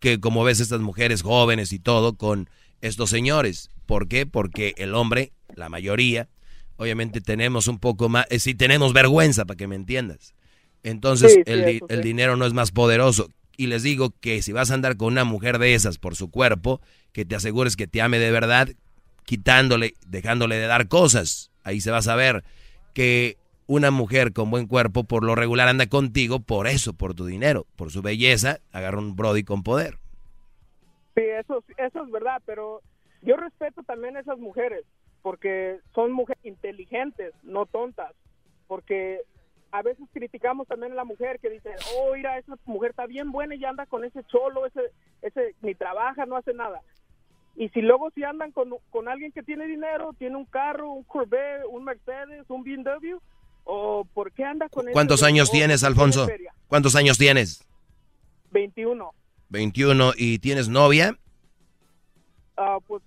que 0.00 0.18
como 0.18 0.42
ves 0.42 0.58
estas 0.58 0.80
mujeres 0.80 1.22
jóvenes 1.22 1.72
y 1.72 1.78
todo 1.78 2.16
con 2.16 2.50
estos 2.80 3.08
señores. 3.10 3.70
¿Por 3.86 4.08
qué? 4.08 4.26
Porque 4.26 4.74
el 4.78 4.96
hombre, 4.96 5.30
la 5.54 5.68
mayoría, 5.68 6.28
obviamente 6.76 7.20
tenemos 7.20 7.68
un 7.68 7.78
poco 7.78 8.08
más, 8.08 8.26
si 8.40 8.56
tenemos 8.56 8.92
vergüenza, 8.92 9.44
para 9.44 9.56
que 9.56 9.68
me 9.68 9.76
entiendas. 9.76 10.34
Entonces 10.82 11.34
Sí, 11.34 11.38
sí, 11.46 11.52
el, 11.52 11.64
di- 11.64 11.78
sí. 11.78 11.84
el 11.88 12.02
dinero 12.02 12.36
no 12.36 12.44
es 12.44 12.52
más 12.52 12.72
poderoso. 12.72 13.30
Y 13.56 13.68
les 13.68 13.84
digo 13.84 14.12
que 14.20 14.42
si 14.42 14.50
vas 14.50 14.72
a 14.72 14.74
andar 14.74 14.96
con 14.96 15.12
una 15.12 15.22
mujer 15.22 15.58
de 15.60 15.74
esas 15.74 15.98
por 15.98 16.16
su 16.16 16.30
cuerpo, 16.32 16.80
que 17.12 17.24
te 17.24 17.36
asegures 17.36 17.76
que 17.76 17.86
te 17.86 18.02
ame 18.02 18.18
de 18.18 18.32
verdad, 18.32 18.70
quitándole, 19.24 19.94
dejándole 20.04 20.56
de 20.56 20.66
dar 20.66 20.88
cosas. 20.88 21.52
Ahí 21.62 21.80
se 21.80 21.92
va 21.92 21.98
a 21.98 22.02
saber 22.02 22.42
que 22.92 23.36
una 23.68 23.90
mujer 23.90 24.32
con 24.32 24.50
buen 24.50 24.66
cuerpo 24.66 25.04
por 25.04 25.22
lo 25.22 25.34
regular 25.34 25.68
anda 25.68 25.86
contigo 25.86 26.40
por 26.40 26.66
eso, 26.66 26.94
por 26.94 27.14
tu 27.14 27.26
dinero, 27.26 27.66
por 27.76 27.90
su 27.90 28.02
belleza, 28.02 28.58
agarra 28.72 28.98
un 28.98 29.14
brody 29.14 29.44
con 29.44 29.62
poder. 29.62 29.98
Sí, 31.14 31.22
eso, 31.22 31.62
eso 31.76 32.02
es 32.02 32.10
verdad, 32.10 32.42
pero 32.46 32.80
yo 33.22 33.36
respeto 33.36 33.82
también 33.82 34.16
a 34.16 34.20
esas 34.20 34.38
mujeres, 34.38 34.84
porque 35.20 35.80
son 35.94 36.12
mujeres 36.12 36.44
inteligentes, 36.46 37.34
no 37.42 37.66
tontas, 37.66 38.14
porque 38.66 39.20
a 39.70 39.82
veces 39.82 40.06
criticamos 40.14 40.66
también 40.66 40.92
a 40.92 40.96
la 40.96 41.04
mujer 41.04 41.38
que 41.38 41.50
dice, 41.50 41.70
oh, 41.94 42.14
mira, 42.14 42.38
esa 42.38 42.56
mujer 42.64 42.90
está 42.90 43.04
bien 43.06 43.30
buena 43.30 43.54
y 43.54 43.64
anda 43.66 43.84
con 43.84 44.02
ese 44.02 44.24
cholo, 44.24 44.64
ese, 44.64 44.80
ese 45.20 45.54
ni 45.60 45.74
trabaja, 45.74 46.24
no 46.24 46.36
hace 46.36 46.54
nada. 46.54 46.80
Y 47.54 47.68
si 47.70 47.82
luego 47.82 48.10
si 48.12 48.24
andan 48.24 48.50
con, 48.52 48.70
con 48.88 49.08
alguien 49.08 49.32
que 49.32 49.42
tiene 49.42 49.66
dinero, 49.66 50.14
tiene 50.16 50.36
un 50.36 50.46
carro, 50.46 50.92
un 50.92 51.02
Corvette, 51.04 51.66
un 51.68 51.84
Mercedes, 51.84 52.48
un 52.48 52.62
BMW, 52.62 53.18
o 53.70 54.06
por 54.14 54.32
qué 54.32 54.44
anda 54.44 54.66
con 54.70 54.86
¿Cuántos 54.92 55.22
años 55.22 55.50
tienes, 55.50 55.80
tiene 55.80 55.88
Alfonso? 55.88 56.26
¿Cuántos 56.68 56.96
años 56.96 57.18
tienes? 57.18 57.62
21. 58.50 59.12
21 59.50 60.12
y 60.16 60.38
tienes 60.38 60.68
novia. 60.70 61.18
Ah, 62.56 62.78
pues 62.86 63.02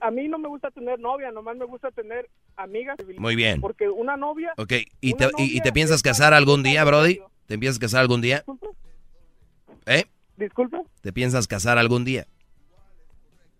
a 0.00 0.10
mí 0.10 0.26
no 0.28 0.38
me 0.38 0.48
gusta 0.48 0.70
tener 0.70 0.98
novia, 0.98 1.30
nomás 1.30 1.58
me 1.58 1.66
gusta 1.66 1.90
tener 1.90 2.30
amigas. 2.56 2.96
Muy 3.18 3.36
bien. 3.36 3.60
Porque 3.60 3.90
una 3.90 4.16
novia... 4.16 4.54
Ok, 4.56 4.72
¿y 5.02 5.12
te, 5.12 5.28
y 5.36 5.60
piensas 5.72 6.02
casar 6.02 6.32
algún 6.32 6.62
día, 6.62 6.84
Brody? 6.84 7.20
¿Te 7.44 7.58
piensas 7.58 7.78
casar 7.78 8.00
algún 8.00 8.22
día? 8.22 8.44
¿Eh? 9.84 10.06
Disculpe. 10.38 10.78
¿Te 11.02 11.12
piensas 11.12 11.46
casar 11.46 11.76
algún 11.76 12.06
día? 12.06 12.26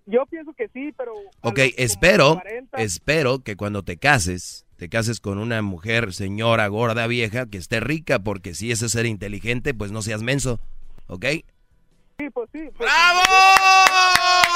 Yo 0.07 0.25
pienso 0.25 0.55
que 0.55 0.69
sí, 0.69 0.95
pero... 0.97 1.13
Ok, 1.43 1.59
espero, 1.77 2.37
40, 2.37 2.79
espero 2.79 3.41
que 3.41 3.57
cuando 3.57 3.83
te 3.83 3.99
cases, 3.99 4.65
te 4.79 4.89
cases 4.89 5.21
con 5.21 5.39
una 5.39 5.61
mujer, 5.61 6.15
señora, 6.15 6.67
gorda, 6.69 7.07
vieja, 7.07 7.45
que 7.47 7.59
esté 7.59 7.81
rica, 7.81 8.21
porque 8.21 8.55
si 8.55 8.71
eso 8.71 8.87
es 8.87 8.93
ser 8.93 9.05
inteligente, 9.07 9.75
pues 9.75 9.91
no 9.93 10.01
seas 10.03 10.23
menso, 10.23 10.61
¿ok? 11.09 11.27
Sí, 12.19 12.31
pues 12.33 12.49
sí. 12.53 12.61
pues, 12.77 12.91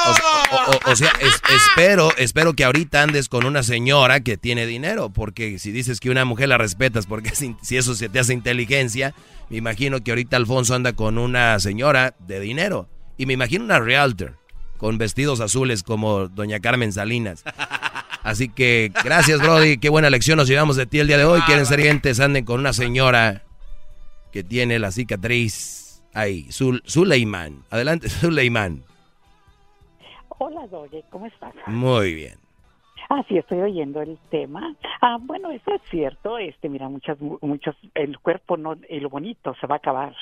O, 0.04 0.10
o- 0.10 0.70
o- 0.88 0.90
o 0.92 0.96
sea, 0.96 1.12
es- 1.20 1.40
espero, 1.54 2.10
espero 2.18 2.54
que 2.54 2.64
ahorita 2.64 3.02
andes 3.02 3.28
con 3.28 3.44
una 3.46 3.62
señora 3.62 4.20
que 4.20 4.36
tiene 4.36 4.66
dinero, 4.66 5.10
porque 5.10 5.58
si 5.60 5.70
dices 5.70 6.00
que 6.00 6.10
una 6.10 6.24
mujer 6.24 6.48
la 6.48 6.58
respetas, 6.58 7.06
porque 7.06 7.30
si, 7.36 7.56
si 7.62 7.76
eso 7.76 7.94
se 7.94 8.08
te 8.08 8.18
hace 8.18 8.32
inteligencia, 8.32 9.14
me 9.48 9.58
imagino 9.58 10.00
que 10.02 10.10
ahorita 10.10 10.36
Alfonso 10.36 10.74
anda 10.74 10.92
con 10.94 11.18
una 11.18 11.58
señora 11.60 12.14
de 12.20 12.40
dinero, 12.40 12.88
y 13.16 13.26
me 13.26 13.34
imagino 13.34 13.64
una 13.64 13.78
realtor 13.80 14.38
con 14.76 14.98
vestidos 14.98 15.40
azules 15.40 15.82
como 15.84 16.26
doña 16.28 16.58
Carmen 16.58 16.92
Salinas. 16.92 17.44
Así 18.22 18.48
que 18.48 18.90
gracias, 19.04 19.40
Brody, 19.40 19.78
qué 19.78 19.88
buena 19.88 20.08
lección 20.10 20.36
nos 20.36 20.48
llevamos 20.48 20.76
de 20.76 20.86
ti 20.86 21.00
el 21.00 21.06
día 21.08 21.18
de 21.18 21.24
hoy. 21.24 21.40
Quieren 21.42 21.66
ser 21.66 21.80
gentes, 21.80 22.20
anden 22.20 22.44
con 22.44 22.60
una 22.60 22.72
señora 22.72 23.42
que 24.32 24.44
tiene 24.44 24.78
la 24.78 24.90
cicatriz 24.92 26.02
ahí, 26.14 26.44
Zul, 26.52 26.82
Zuleiman. 26.86 27.64
Adelante, 27.70 28.08
Zuleiman. 28.10 28.82
Hola, 30.38 30.66
Doye, 30.68 31.04
¿cómo 31.10 31.26
estás? 31.26 31.52
Muy 31.66 32.14
bien. 32.14 32.34
Ah, 33.08 33.22
sí, 33.28 33.36
estoy 33.36 33.60
oyendo 33.60 34.00
el 34.00 34.18
tema. 34.30 34.74
Ah, 35.02 35.18
bueno, 35.20 35.50
eso 35.50 35.74
es 35.74 35.82
cierto. 35.90 36.38
Este, 36.38 36.68
mira, 36.68 36.88
muchas, 36.88 37.18
muchos, 37.20 37.76
el 37.94 38.18
cuerpo 38.18 38.56
no, 38.56 38.76
y 38.88 39.00
lo 39.00 39.10
bonito 39.10 39.54
se 39.60 39.66
va 39.66 39.74
a 39.74 39.78
acabar, 39.78 40.14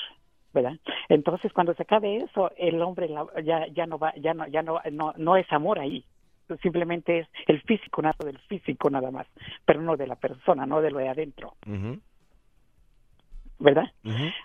¿verdad? 0.53 0.73
Entonces, 1.07 1.53
cuando 1.53 1.73
se 1.75 1.83
acabe 1.83 2.17
eso, 2.17 2.51
el 2.57 2.81
hombre 2.81 3.07
la- 3.07 3.27
ya, 3.43 3.65
ya 3.73 3.85
no 3.85 3.97
va, 3.97 4.13
ya 4.17 4.33
no, 4.33 4.47
ya 4.47 4.61
no, 4.61 4.79
no, 4.91 5.13
no 5.17 5.37
es 5.37 5.49
amor 5.51 5.79
ahí. 5.79 6.03
Simplemente 6.61 7.19
es 7.19 7.27
el 7.47 7.61
físico, 7.61 8.01
nada 8.01 8.15
del 8.25 8.37
físico 8.39 8.89
nada 8.89 9.09
más, 9.11 9.27
pero 9.65 9.81
no 9.81 9.95
de 9.95 10.07
la 10.07 10.15
persona, 10.15 10.65
no 10.65 10.81
de 10.81 10.91
lo 10.91 10.99
de 10.99 11.09
adentro, 11.09 11.55
¿verdad? 13.59 13.85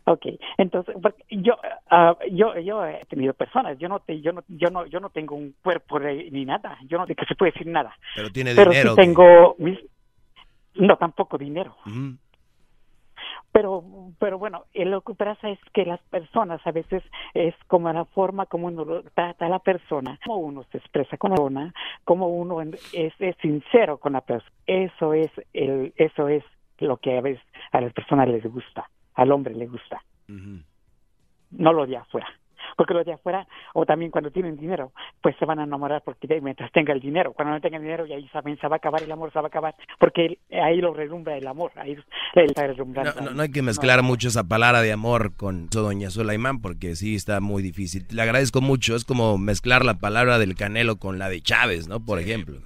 Ok, 0.05 0.27
entonces 0.59 0.95
yo 1.31 1.55
ah, 1.91 2.17
yo 2.31 2.59
yo 2.61 2.85
he 2.87 3.05
tenido 3.07 3.35
personas, 3.35 3.79
yo 3.79 3.89
no 3.89 4.01
te, 4.01 4.21
yo 4.21 4.33
no 4.33 4.45
yo 4.49 4.71
no 4.71 4.87
yo 4.87 5.01
no 5.01 5.11
tengo 5.11 5.35
un 5.35 5.55
cuerpo 5.63 5.99
de- 5.99 6.31
ni 6.31 6.45
nada, 6.45 6.79
yo 6.87 6.99
no 6.99 7.07
de 7.07 7.15
que 7.15 7.25
se 7.27 7.35
puede 7.35 7.53
decir 7.53 7.67
nada. 7.67 7.97
Pero 8.15 8.31
tiene 8.31 8.55
Pero 8.55 8.71
dinero. 8.71 8.91
sí 8.91 8.97
tengo 8.97 9.57
mis 9.59 9.79
no 10.75 10.97
tampoco 10.97 11.39
dinero. 11.39 11.77
Pero 13.57 13.83
pero 14.19 14.39
bueno, 14.39 14.67
eh, 14.75 14.85
lo 14.85 15.01
que 15.01 15.15
pasa 15.15 15.49
es 15.49 15.59
que 15.73 15.87
las 15.87 16.01
personas 16.11 16.61
a 16.67 16.73
veces 16.73 17.03
es 17.33 17.55
como 17.69 17.91
la 17.91 18.05
forma 18.05 18.45
como 18.45 18.67
uno 18.67 18.85
lo 18.85 19.03
trata 19.03 19.47
a 19.47 19.49
la 19.49 19.61
persona, 19.61 20.19
como 20.27 20.41
uno 20.41 20.65
se 20.71 20.77
expresa 20.77 21.17
con 21.17 21.31
la 21.31 21.37
persona, 21.37 21.75
como 22.05 22.29
uno 22.29 22.61
es 22.61 23.15
sincero 23.41 23.97
con 23.97 24.13
la 24.13 24.21
persona. 24.21 24.53
Eso 24.67 25.15
es 25.15 25.31
el 25.55 25.95
eso 25.97 26.29
es 26.29 26.45
lo 26.81 26.99
que 26.99 27.17
a 27.17 27.23
veces 27.23 27.43
a 27.73 27.81
las 27.81 27.95
personas 27.95 28.29
les 28.29 28.45
gusta, 28.45 28.91
al 29.15 29.33
hombre 29.33 29.55
le 29.55 29.67
gusta. 29.67 30.03
no 30.29 31.73
lo 31.73 31.87
de 31.87 31.97
afuera. 31.97 32.29
Porque 32.77 32.95
lo 32.95 33.05
de 33.05 33.13
afuera, 33.13 33.47
o 33.75 33.85
también 33.87 34.11
cuando 34.11 34.31
tienen 34.31 34.57
dinero, 34.57 34.93
pues 35.21 35.37
se 35.39 35.45
van 35.45 35.59
a 35.61 35.65
enamorar 35.65 36.03
porque 36.05 36.27
de- 36.27 36.41
mientras 36.41 36.71
tenga 36.73 36.93
el 36.93 37.01
dinero. 37.01 37.33
Cuando 37.33 37.55
no 37.55 37.61
tengan 37.61 37.83
dinero, 37.83 38.07
y 38.07 38.13
ahí 38.13 38.29
saben, 38.29 38.59
se 38.59 38.69
va 38.69 38.77
a 38.77 38.79
acabar 38.79 39.03
el 39.03 39.13
amor, 39.13 39.33
se 39.33 39.39
va 39.39 39.45
a 39.47 39.49
acabar. 39.49 39.75
Porque 39.99 40.39
ahí 40.53 40.81
lo 40.81 40.93
relumbra 40.95 41.37
el 41.37 41.47
amor, 41.47 41.73
ahí 41.77 41.97
está 42.35 42.67
relumbrando. 42.67 43.13
No, 43.21 43.27
no, 43.27 43.31
no 43.33 43.43
hay 43.43 43.51
que 43.51 43.63
mezclar 43.63 44.03
mucho 44.03 44.29
esa 44.29 44.45
palabra 44.45 44.81
de 44.83 44.93
amor 44.93 45.35
con 45.37 45.69
eso, 45.71 45.83
doña 45.83 46.11
Sulaimán, 46.11 46.61
porque 46.61 46.97
sí 46.97 47.15
está 47.15 47.41
muy 47.41 47.63
difícil. 47.63 48.07
Le 48.11 48.23
agradezco 48.23 48.61
mucho. 48.61 48.97
Es 48.97 49.05
como 49.05 49.39
mezclar 49.39 49.85
la 49.85 49.95
palabra 49.99 50.39
del 50.39 50.55
Canelo 50.55 50.97
con 50.97 51.19
la 51.19 51.29
de 51.29 51.41
Chávez, 51.41 51.89
¿no? 51.89 52.01
Por 52.05 52.19
ejemplo. 52.19 52.59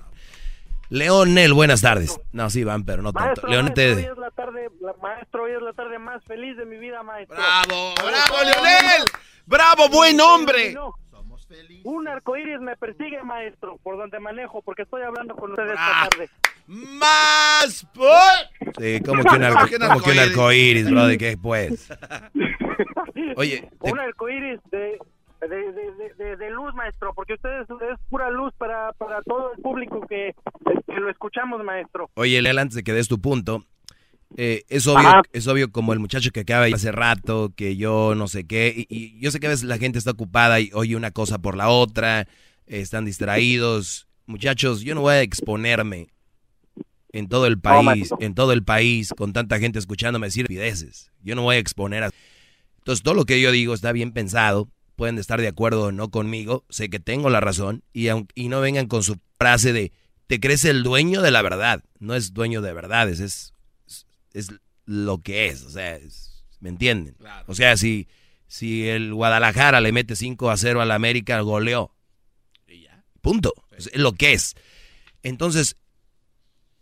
Leonel, 0.89 1.53
buenas 1.55 1.83
tardes. 1.83 2.21
No, 2.33 2.51
sí 2.51 2.65
van, 2.65 2.85
pero 2.85 3.01
no 3.03 3.13
tanto. 3.13 3.47
Leonel, 3.47 3.73
te- 3.75 3.95
hoy 3.95 4.03
es 4.11 4.19
la 4.19 4.31
tarde, 4.33 4.69
la- 4.81 4.95
maestro, 5.01 5.45
hoy 5.45 5.53
es 5.53 5.63
la 5.63 5.73
tarde 5.73 5.99
más 6.01 6.23
feliz 6.25 6.57
de 6.57 6.67
mi 6.67 6.79
vida, 6.79 7.03
maestro. 7.05 7.37
¡Bravo, 7.37 7.95
bravo, 7.97 8.43
Leonel! 8.45 9.03
¡Bravo, 9.51 9.89
buen 9.89 10.21
hombre! 10.21 10.73
No, 10.73 10.95
Un 11.83 12.07
arcoíris 12.07 12.61
me 12.61 12.77
persigue, 12.77 13.21
maestro, 13.25 13.79
por 13.83 13.97
donde 13.99 14.21
manejo, 14.21 14.63
porque 14.63 14.83
estoy 14.83 15.03
hablando 15.03 15.35
con 15.35 15.51
ustedes 15.51 15.73
esta 15.73 16.09
tarde. 16.09 16.31
¡Más 16.69 17.85
por! 17.93 18.73
Sí, 18.81 19.01
como 19.05 19.25
que 19.25 19.35
un, 19.37 19.43
arco, 19.43 19.67
Que 19.67 19.75
un 19.75 19.89
como 19.89 20.01
que 20.03 20.11
un 20.13 20.19
arcoíris. 20.21 20.89
bro, 20.89 21.07
¿de 21.09 21.19
qué 21.19 21.37
pues? 21.37 21.89
Oye, 23.37 23.69
te- 23.83 23.91
Un 23.93 23.99
arcoíris 23.99 24.61
de, 24.71 24.99
de, 25.41 25.49
de, 25.49 25.73
de- 25.73 26.15
de- 26.17 26.37
de 26.37 26.51
luz, 26.51 26.73
maestro, 26.75 27.13
porque 27.15 27.35
ustedes 27.35 27.67
es 27.69 27.99
pura 28.09 28.31
luz 28.31 28.53
para, 28.57 28.93
para 28.93 29.21
todo 29.23 29.53
el 29.55 29.61
público 29.61 30.07
que, 30.07 30.33
que 30.87 30.95
lo 30.95 31.11
escuchamos, 31.11 31.65
maestro. 31.65 32.09
Oye, 32.15 32.41
Lel, 32.41 32.59
antes 32.59 32.77
de 32.77 32.85
que 32.85 32.93
des 32.93 33.09
tu 33.09 33.21
punto, 33.21 33.65
eh, 34.37 34.62
es 34.69 34.87
obvio, 34.87 35.09
Ajá. 35.09 35.23
es 35.33 35.47
obvio 35.47 35.71
como 35.73 35.93
el 35.93 35.99
muchacho 35.99 36.31
que 36.31 36.40
acaba 36.40 36.64
de 36.64 36.71
ir 36.71 36.75
hace 36.77 36.93
rato, 36.93 37.53
que 37.57 37.77
yo 37.77 38.14
no 38.14 38.29
sé 38.29 38.45
qué, 38.45 38.87
y, 38.88 38.95
y 38.95 39.19
yo 39.21 39.31
sé 39.31 39.40
que 39.40 39.47
a 39.47 39.51
veces 39.51 39.64
la 39.64 39.79
gente 39.79 39.99
está 39.99 40.12
ocupada 40.12 40.61
y 40.61 40.71
oye 40.73 40.97
una 40.97 41.11
cosa 41.11 41.38
por 41.38 41.57
la 41.57 41.69
otra, 41.69 42.21
eh, 42.23 42.27
están 42.66 43.05
distraídos. 43.05 44.07
Muchachos, 44.27 44.83
yo 44.83 44.95
no 44.95 45.01
voy 45.03 45.14
a 45.14 45.23
exponerme 45.23 46.09
en 47.12 47.29
todo 47.29 47.47
el 47.47 47.59
país, 47.59 48.11
en 48.21 48.35
todo 48.35 48.53
el 48.53 48.62
país, 48.62 49.11
con 49.16 49.33
tanta 49.33 49.59
gente 49.59 49.79
escuchándome 49.81 50.29
decir 50.29 50.47
pideces. 50.47 51.11
Yo 51.23 51.35
no 51.35 51.43
voy 51.43 51.57
a 51.57 51.59
exponer 51.59 52.05
a... 52.05 52.11
Entonces, 52.79 53.03
todo 53.03 53.14
lo 53.14 53.25
que 53.27 53.40
yo 53.40 53.51
digo 53.51 53.75
está 53.75 53.90
bien 53.90 54.12
pensado, 54.12 54.69
pueden 54.95 55.19
estar 55.19 55.40
de 55.40 55.49
acuerdo 55.49 55.87
o 55.87 55.93
no 55.93 56.11
conmigo, 56.11 56.64
sé 56.69 56.88
que 56.88 57.01
tengo 57.01 57.29
la 57.29 57.40
razón, 57.40 57.83
y, 57.93 58.07
aun- 58.07 58.29
y 58.37 58.49
no 58.49 58.61
vengan 58.61 58.87
con 58.87 59.03
su 59.03 59.16
frase 59.38 59.73
de, 59.73 59.93
te 60.29 60.38
crees 60.38 60.64
el 60.64 60.85
dueño 60.85 61.21
de 61.23 61.33
la 61.33 61.43
verdad. 61.43 61.83
No 61.99 62.14
es 62.14 62.33
dueño 62.33 62.62
de 62.62 62.73
verdades, 62.73 63.19
es, 63.19 63.53
es, 64.33 64.49
lo 64.87 65.19
que 65.23 65.47
es, 65.49 65.62
o 65.62 65.71
sea, 65.71 65.97
es- 65.97 66.45
¿me 66.61 66.69
entienden? 66.69 67.16
O 67.47 67.55
sea, 67.55 67.77
si, 67.77 68.09
si 68.47 68.88
el 68.88 69.14
Guadalajara 69.14 69.81
le 69.81 69.93
mete 69.93 70.16
5 70.16 70.51
a 70.51 70.57
0 70.57 70.81
al 70.83 70.90
América, 70.90 71.40
goleó. 71.40 71.95
Punto. 73.21 73.53
Es 73.77 73.88
es 73.88 74.01
lo 74.01 74.12
que 74.12 74.33
es. 74.33 74.55
Entonces, 75.23 75.77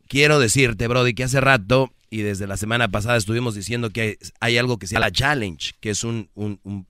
quiero 0.08 0.38
decirte, 0.38 0.86
Brody, 0.88 1.14
que 1.14 1.24
hace 1.24 1.40
rato 1.40 1.92
y 2.10 2.22
desde 2.22 2.46
la 2.46 2.56
semana 2.56 2.88
pasada 2.88 3.16
estuvimos 3.16 3.54
diciendo 3.54 3.90
que 3.90 4.18
hay 4.40 4.56
algo 4.56 4.78
que 4.78 4.86
se 4.86 4.94
llama 4.94 5.06
la 5.06 5.12
Challenge, 5.12 5.72
que 5.80 5.90
es 5.90 6.04
un, 6.04 6.30
un, 6.34 6.60
un- 6.62 6.86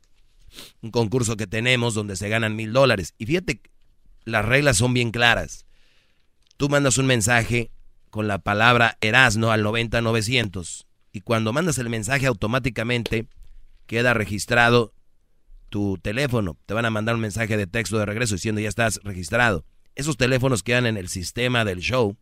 un 0.81 0.91
concurso 0.91 1.37
que 1.37 1.47
tenemos 1.47 1.93
donde 1.95 2.17
se 2.17 2.29
ganan 2.29 2.57
mil 2.57 2.73
dólares. 2.73 3.15
Y 3.19 3.27
fíjate, 3.27 3.61
las 4.25 4.45
reglas 4.45 4.79
son 4.79 4.95
bien 4.95 5.11
claras. 5.11 5.67
Tú 6.57 6.69
mandas 6.71 6.97
un 6.99 7.07
mensaje 7.07 7.71
con 8.09 8.29
la 8.29 8.39
palabra 8.39 8.97
Erasno 9.01 9.51
al 9.51 9.63
90900 9.63 10.87
y 11.13 11.21
cuando 11.21 11.53
mandas 11.53 11.79
el 11.79 11.89
mensaje 11.89 12.27
automáticamente 12.27 13.27
queda 13.87 14.15
registrado 14.15 14.93
tu 15.69 15.99
teléfono. 15.99 16.57
Te 16.67 16.75
van 16.75 16.85
a 16.85 16.91
mandar 16.91 17.15
un 17.15 17.21
mensaje 17.21 17.57
de 17.57 17.67
texto 17.67 17.99
de 17.99 18.07
regreso 18.07 18.35
diciendo 18.35 18.61
ya 18.61 18.69
estás 18.69 19.01
registrado. 19.05 19.65
Esos 19.95 20.17
teléfonos 20.17 20.63
quedan 20.63 20.87
en 20.87 20.97
el 20.97 21.09
sistema 21.09 21.65
del 21.65 21.81
show 21.81 22.17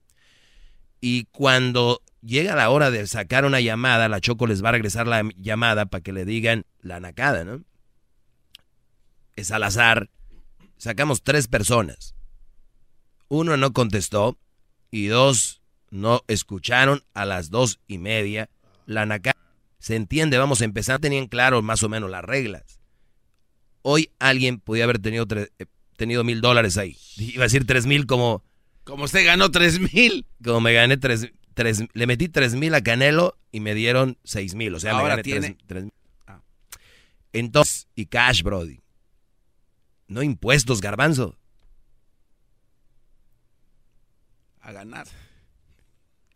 y 1.01 1.25
cuando 1.27 2.03
llega 2.22 2.57
la 2.57 2.70
hora 2.70 2.90
de 2.90 3.07
sacar 3.07 3.44
una 3.44 3.61
llamada, 3.61 4.09
la 4.09 4.20
Choco 4.20 4.46
les 4.46 4.64
va 4.64 4.70
a 4.70 4.72
regresar 4.72 5.07
la 5.07 5.22
llamada 5.37 5.87
para 5.87 6.03
que 6.03 6.12
le 6.12 6.25
digan 6.25 6.64
la 6.81 7.01
nacada, 7.01 7.44
¿no? 7.44 7.62
Es 9.37 9.51
al 9.51 9.62
azar. 9.64 10.09
Sacamos 10.79 11.22
tres 11.22 11.49
personas. 11.49 12.14
Uno 13.29 13.57
no 13.57 13.72
contestó 13.72 14.38
y 14.90 15.07
dos 15.07 15.61
no 15.90 16.22
escucharon 16.29 17.03
a 17.14 17.25
las 17.25 17.51
dos 17.51 17.81
y 17.87 17.99
media 17.99 18.49
la 18.87 19.07
nacada. 19.07 19.37
Se 19.79 19.94
entiende, 19.96 20.38
vamos 20.38 20.61
a 20.61 20.64
empezar. 20.64 20.99
Tenían 21.01 21.27
claro 21.27 21.62
más 21.62 21.83
o 21.83 21.88
menos 21.88 22.11
las 22.11 22.25
reglas. 22.25 22.81
Hoy 23.83 24.11
alguien 24.18 24.59
podía 24.59 24.85
haber 24.85 24.99
tenido, 24.99 25.27
eh, 25.31 25.66
tenido 25.96 26.25
mil 26.25 26.40
dólares 26.40 26.77
ahí. 26.77 26.96
Iba 27.16 27.44
a 27.44 27.46
decir 27.46 27.66
tres 27.66 27.87
mil 27.87 28.07
como... 28.07 28.42
Como 28.85 29.05
usted 29.05 29.25
ganó 29.25 29.51
tres 29.51 29.79
mil. 29.92 30.27
Como 30.44 30.61
me 30.61 30.72
gané 30.72 30.96
tres, 30.96 31.31
tres- 31.55 31.85
le 31.92 32.07
metí 32.07 32.29
tres 32.29 32.55
mil 32.55 32.75
a 32.75 32.83
Canelo 32.83 33.37
y 33.53 33.61
me 33.61 33.75
dieron 33.75 34.18
seis 34.25 34.55
mil. 34.55 34.75
O 34.75 34.81
sea, 34.81 34.92
me 34.94 35.01
Ahora 35.01 35.11
gané 35.11 35.22
tiene- 35.22 35.40
tres, 35.40 35.66
tres 35.66 35.83
mil. 35.85 35.92
Entonces, 37.33 37.87
y 37.94 38.07
cash, 38.07 38.42
Brody. 38.42 38.81
No 40.09 40.22
impuestos, 40.22 40.81
garbanzo. 40.81 41.37
A 44.61 44.72
ganar. 44.72 45.07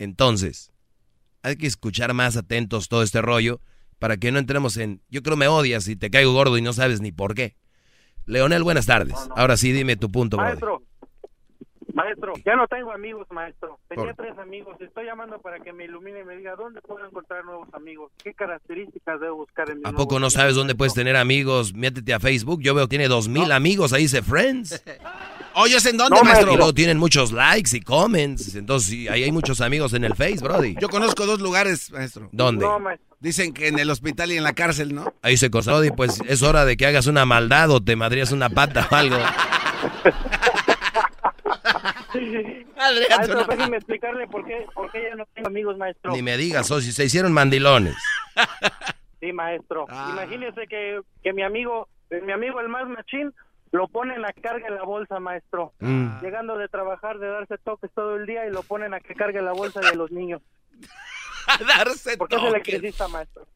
Entonces, 0.01 0.73
hay 1.43 1.57
que 1.57 1.67
escuchar 1.67 2.15
más 2.15 2.35
atentos 2.39 2.89
todo 2.89 3.03
este 3.03 3.21
rollo 3.21 3.61
para 3.99 4.17
que 4.17 4.33
no 4.33 4.39
entremos 4.39 4.79
en... 4.79 5.03
Yo 5.11 5.23
creo 5.23 5.37
me 5.37 5.47
odias 5.47 5.87
y 5.89 5.95
te 5.95 6.11
caigo 6.11 6.33
gordo 6.33 6.57
y 6.57 6.63
no 6.63 6.73
sabes 6.73 7.03
ni 7.03 7.13
por 7.13 7.35
qué. 7.35 7.55
Leonel, 8.25 8.63
buenas 8.63 8.87
tardes. 8.87 9.15
Ahora 9.37 9.59
sí, 9.59 9.73
dime 9.73 9.97
tu 9.97 10.11
punto, 10.11 10.39
Brody. 10.39 10.53
Maestro, 10.53 10.83
maestro, 11.93 12.33
Maestro, 12.33 12.33
ya 12.47 12.57
no 12.57 12.67
tengo 12.67 12.93
amigos, 12.93 13.27
maestro. 13.31 13.79
Tenía 13.91 14.07
Por- 14.07 14.15
tres 14.25 14.39
amigos. 14.39 14.75
Estoy 14.81 15.05
llamando 15.05 15.39
para 15.43 15.61
que 15.61 15.71
me 15.75 15.85
ilumine 15.85 16.21
y 16.21 16.25
me 16.25 16.35
diga 16.37 16.57
dónde 16.57 16.81
puedo 16.81 17.05
encontrar 17.07 17.45
nuevos 17.45 17.69
amigos. 17.75 18.11
¿Qué 18.25 18.33
características 18.33 19.21
debo 19.21 19.37
buscar 19.37 19.69
en 19.69 19.81
mi 19.81 19.83
¿A 19.85 19.93
poco 19.93 20.19
no 20.19 20.31
sabes 20.31 20.55
dónde 20.55 20.75
puedes 20.75 20.95
tener 20.95 21.17
amigos? 21.17 21.75
Métete 21.75 22.15
a 22.15 22.21
Facebook. 22.21 22.63
Yo 22.63 22.75
veo 22.75 22.87
que 22.87 22.91
tiene 22.91 23.09
dos 23.09 23.29
mil 23.29 23.53
amigos. 23.53 23.93
Ahí 23.93 24.05
dice 24.05 24.23
Friends. 24.23 24.83
Oye, 25.55 25.77
¿en 25.77 25.97
dónde, 25.97 26.17
No, 26.17 26.25
maestro? 26.25 26.53
Y 26.53 26.57
luego 26.57 26.73
tienen 26.73 26.99
muchos 26.99 27.33
likes 27.33 27.77
y 27.77 27.81
comments. 27.81 28.55
Entonces, 28.55 28.89
sí, 28.89 29.09
ahí 29.09 29.25
hay 29.25 29.33
muchos 29.33 29.61
amigos 29.61 29.93
en 29.95 30.05
el 30.05 30.15
Face, 30.15 30.39
Brody. 30.41 30.77
Yo 30.81 30.89
conozco 30.89 31.27
dos 31.27 31.41
lugares, 31.41 31.91
maestro. 31.91 32.29
¿Dónde? 32.33 32.65
No, 32.65 32.79
maestro. 32.79 33.17
Dicen 33.21 33.53
que 33.53 33.69
en 33.69 33.79
el 33.79 33.91
hospital 33.91 34.33
y 34.33 34.37
en 34.37 34.45
la 34.45 34.55
cárcel, 34.55 34.95
¿no? 34.95 35.13
Ahí 35.23 35.37
se 35.37 35.51
cortó. 35.51 35.73
Brody, 35.73 35.91
pues 35.91 36.21
es 36.27 36.43
hora 36.43 36.65
de 36.65 36.77
que 36.77 36.87
hagas 36.87 37.07
una 37.07 37.27
maldad 37.27 37.71
o 37.71 37.83
te 37.83 37.97
madrías 37.97 38.33
una 38.33 38.49
pata 38.49 38.89
o 38.91 38.95
algo. 38.95 39.17
Maestro, 43.11 43.45
déjeme 43.45 43.77
explicarle 43.77 44.27
por 44.27 44.45
qué, 44.45 44.67
por 44.75 44.91
qué 44.91 45.03
ya 45.11 45.15
no 45.15 45.27
tengo 45.35 45.49
amigos, 45.49 45.77
maestro. 45.77 46.13
Ni 46.13 46.23
me 46.23 46.37
digas, 46.37 46.71
o 46.71 46.81
si 46.81 46.93
se 46.93 47.05
hicieron 47.05 47.33
mandilones. 47.33 47.97
Sí, 49.21 49.33
maestro. 49.33 49.87
Ah. 49.89 50.11
Imagínese 50.13 50.67
que, 50.67 51.01
que 51.23 51.33
mi 51.33 51.43
amigo, 51.43 51.89
mi 52.11 52.33
amigo 52.33 52.61
el 52.61 52.69
más 52.69 52.89
machín, 52.89 53.33
lo 53.73 53.89
ponen 53.89 54.25
a 54.25 54.33
carga 54.33 54.69
en 54.69 54.75
la 54.75 54.83
bolsa, 54.83 55.21
maestro. 55.21 55.73
Mm. 55.79 56.21
Llegando 56.21 56.59
de 56.59 56.69
trabajar, 56.69 57.19
de 57.19 57.29
darse 57.29 57.59
toques 57.59 57.91
todo 57.93 58.17
el 58.17 58.27
día 58.27 58.47
y 58.47 58.51
lo 58.51 58.63
ponen 58.63 58.95
a 58.95 59.01
que 59.01 59.15
cargue 59.15 59.41
la 59.43 59.53
bolsa 59.53 59.81
de 59.81 59.95
los 59.97 60.11
niños. 60.11 60.43
darse 61.79 62.17
Porque 62.17 62.37
es 62.37 62.43
electricista, 62.43 63.09
maestro. 63.09 63.47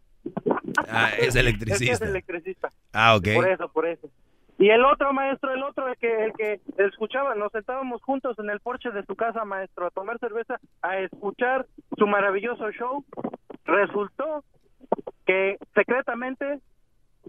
Ah, 0.88 1.10
es 1.18 1.18
Es 1.18 1.18
que 1.18 1.26
es 1.28 1.36
electricista. 1.36 2.04
electricista. 2.06 2.70
Ah, 2.92 3.16
ok. 3.16 3.28
Por 3.34 3.48
eso, 3.48 3.68
por 3.68 3.86
eso. 3.86 4.08
Y 4.56 4.70
el 4.70 4.84
otro 4.84 5.12
maestro, 5.12 5.52
el 5.52 5.64
otro, 5.64 5.88
el 5.88 5.96
que, 5.96 6.26
el 6.26 6.32
que 6.32 6.60
escuchaba, 6.78 7.34
nos 7.34 7.50
sentábamos 7.50 8.00
juntos 8.02 8.38
en 8.38 8.50
el 8.50 8.60
porche 8.60 8.90
de 8.90 9.04
su 9.04 9.16
casa, 9.16 9.44
maestro, 9.44 9.86
a 9.86 9.90
tomar 9.90 10.18
cerveza, 10.20 10.60
a 10.80 10.98
escuchar 10.98 11.66
su 11.98 12.06
maravilloso 12.06 12.70
show. 12.70 13.04
Resultó 13.64 14.44
que 15.26 15.58
secretamente 15.74 16.60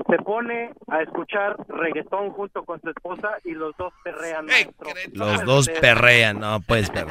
se 0.09 0.17
pone 0.23 0.71
a 0.89 1.01
escuchar 1.01 1.55
reggaetón 1.69 2.31
junto 2.31 2.63
con 2.65 2.81
su 2.81 2.89
esposa 2.89 3.29
y 3.43 3.51
los 3.51 3.75
dos 3.77 3.93
perrean. 4.03 4.45
Los 5.13 5.43
dos 5.45 5.69
perrean. 5.81 6.39
No, 6.39 6.59
pues, 6.61 6.89
pero 6.89 7.07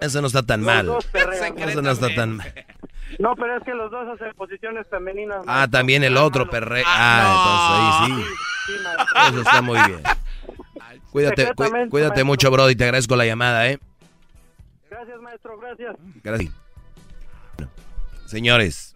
eso 0.00 0.20
no 0.20 0.26
está 0.26 0.42
tan 0.42 0.60
Los 0.60 0.66
mal. 0.66 0.86
dos 0.86 1.06
perrean. 1.06 1.58
Eso 1.58 1.82
no 1.82 1.90
está 1.90 2.08
tan 2.14 2.36
mal. 2.36 2.52
No, 3.18 3.34
pero 3.34 3.56
es 3.56 3.62
que 3.64 3.72
los 3.74 3.90
dos 3.90 4.06
hacen 4.08 4.34
posiciones 4.34 4.86
femeninas. 4.90 5.38
Ah, 5.46 5.66
también 5.70 6.04
el 6.04 6.16
otro 6.18 6.48
perrea. 6.50 6.84
Ah, 6.86 8.02
entonces 8.04 8.18
ahí 8.18 8.22
sí. 8.22 8.34
Sí, 8.66 8.72
maestro. 8.84 9.20
Eso 9.30 9.40
está 9.40 9.62
muy 9.62 9.78
bien. 9.86 10.02
Cuídate, 11.10 11.54
cu- 11.54 11.64
cuídate 11.88 11.98
maestro. 12.00 12.24
mucho, 12.26 12.50
Brody. 12.50 12.76
Te 12.76 12.84
agradezco 12.84 13.16
la 13.16 13.24
llamada, 13.24 13.66
¿eh? 13.68 13.78
Gracias, 14.90 15.18
maestro, 15.22 15.58
gracias. 15.58 15.96
Gracias. 16.22 16.52
Señores, 18.26 18.94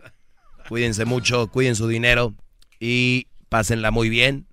cuídense 0.69 1.07
mucho, 1.07 1.47
cuiden 1.49 1.75
su 1.75 1.89
dinero 1.89 2.35
y 2.85 3.29
pásenla 3.49 3.93
muy 3.93 4.09
bien. 4.09 4.49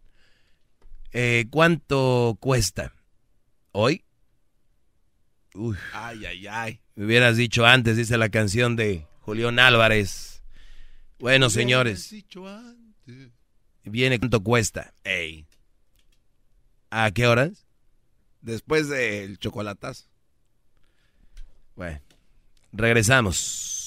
Eh, 1.14 1.48
¿Cuánto 1.50 2.38
cuesta? 2.40 2.94
¿Hoy? 3.72 4.06
Uy, 5.56 5.76
Ay, 5.94 6.26
ay, 6.28 6.46
ay. 6.48 6.80
me 6.94 7.06
hubieras 7.06 7.38
dicho 7.38 7.66
antes, 7.66 7.98
dice 7.98 8.20
la 8.20 8.30
canción 8.30 8.76
de 8.76 9.08
Julián 9.22 9.58
Álvarez. 9.58 10.44
Bueno, 11.18 11.50
señores, 11.50 12.14
viene 13.84 14.20
cuánto 14.20 14.44
cuesta. 14.44 14.94
Ey. 15.04 15.48
¿A 16.92 17.10
qué 17.10 17.26
horas? 17.26 17.66
Después 18.42 18.90
del 18.90 19.40
chocolatazo. 19.40 20.06
Bueno, 21.76 22.00
regresamos. 22.72 23.79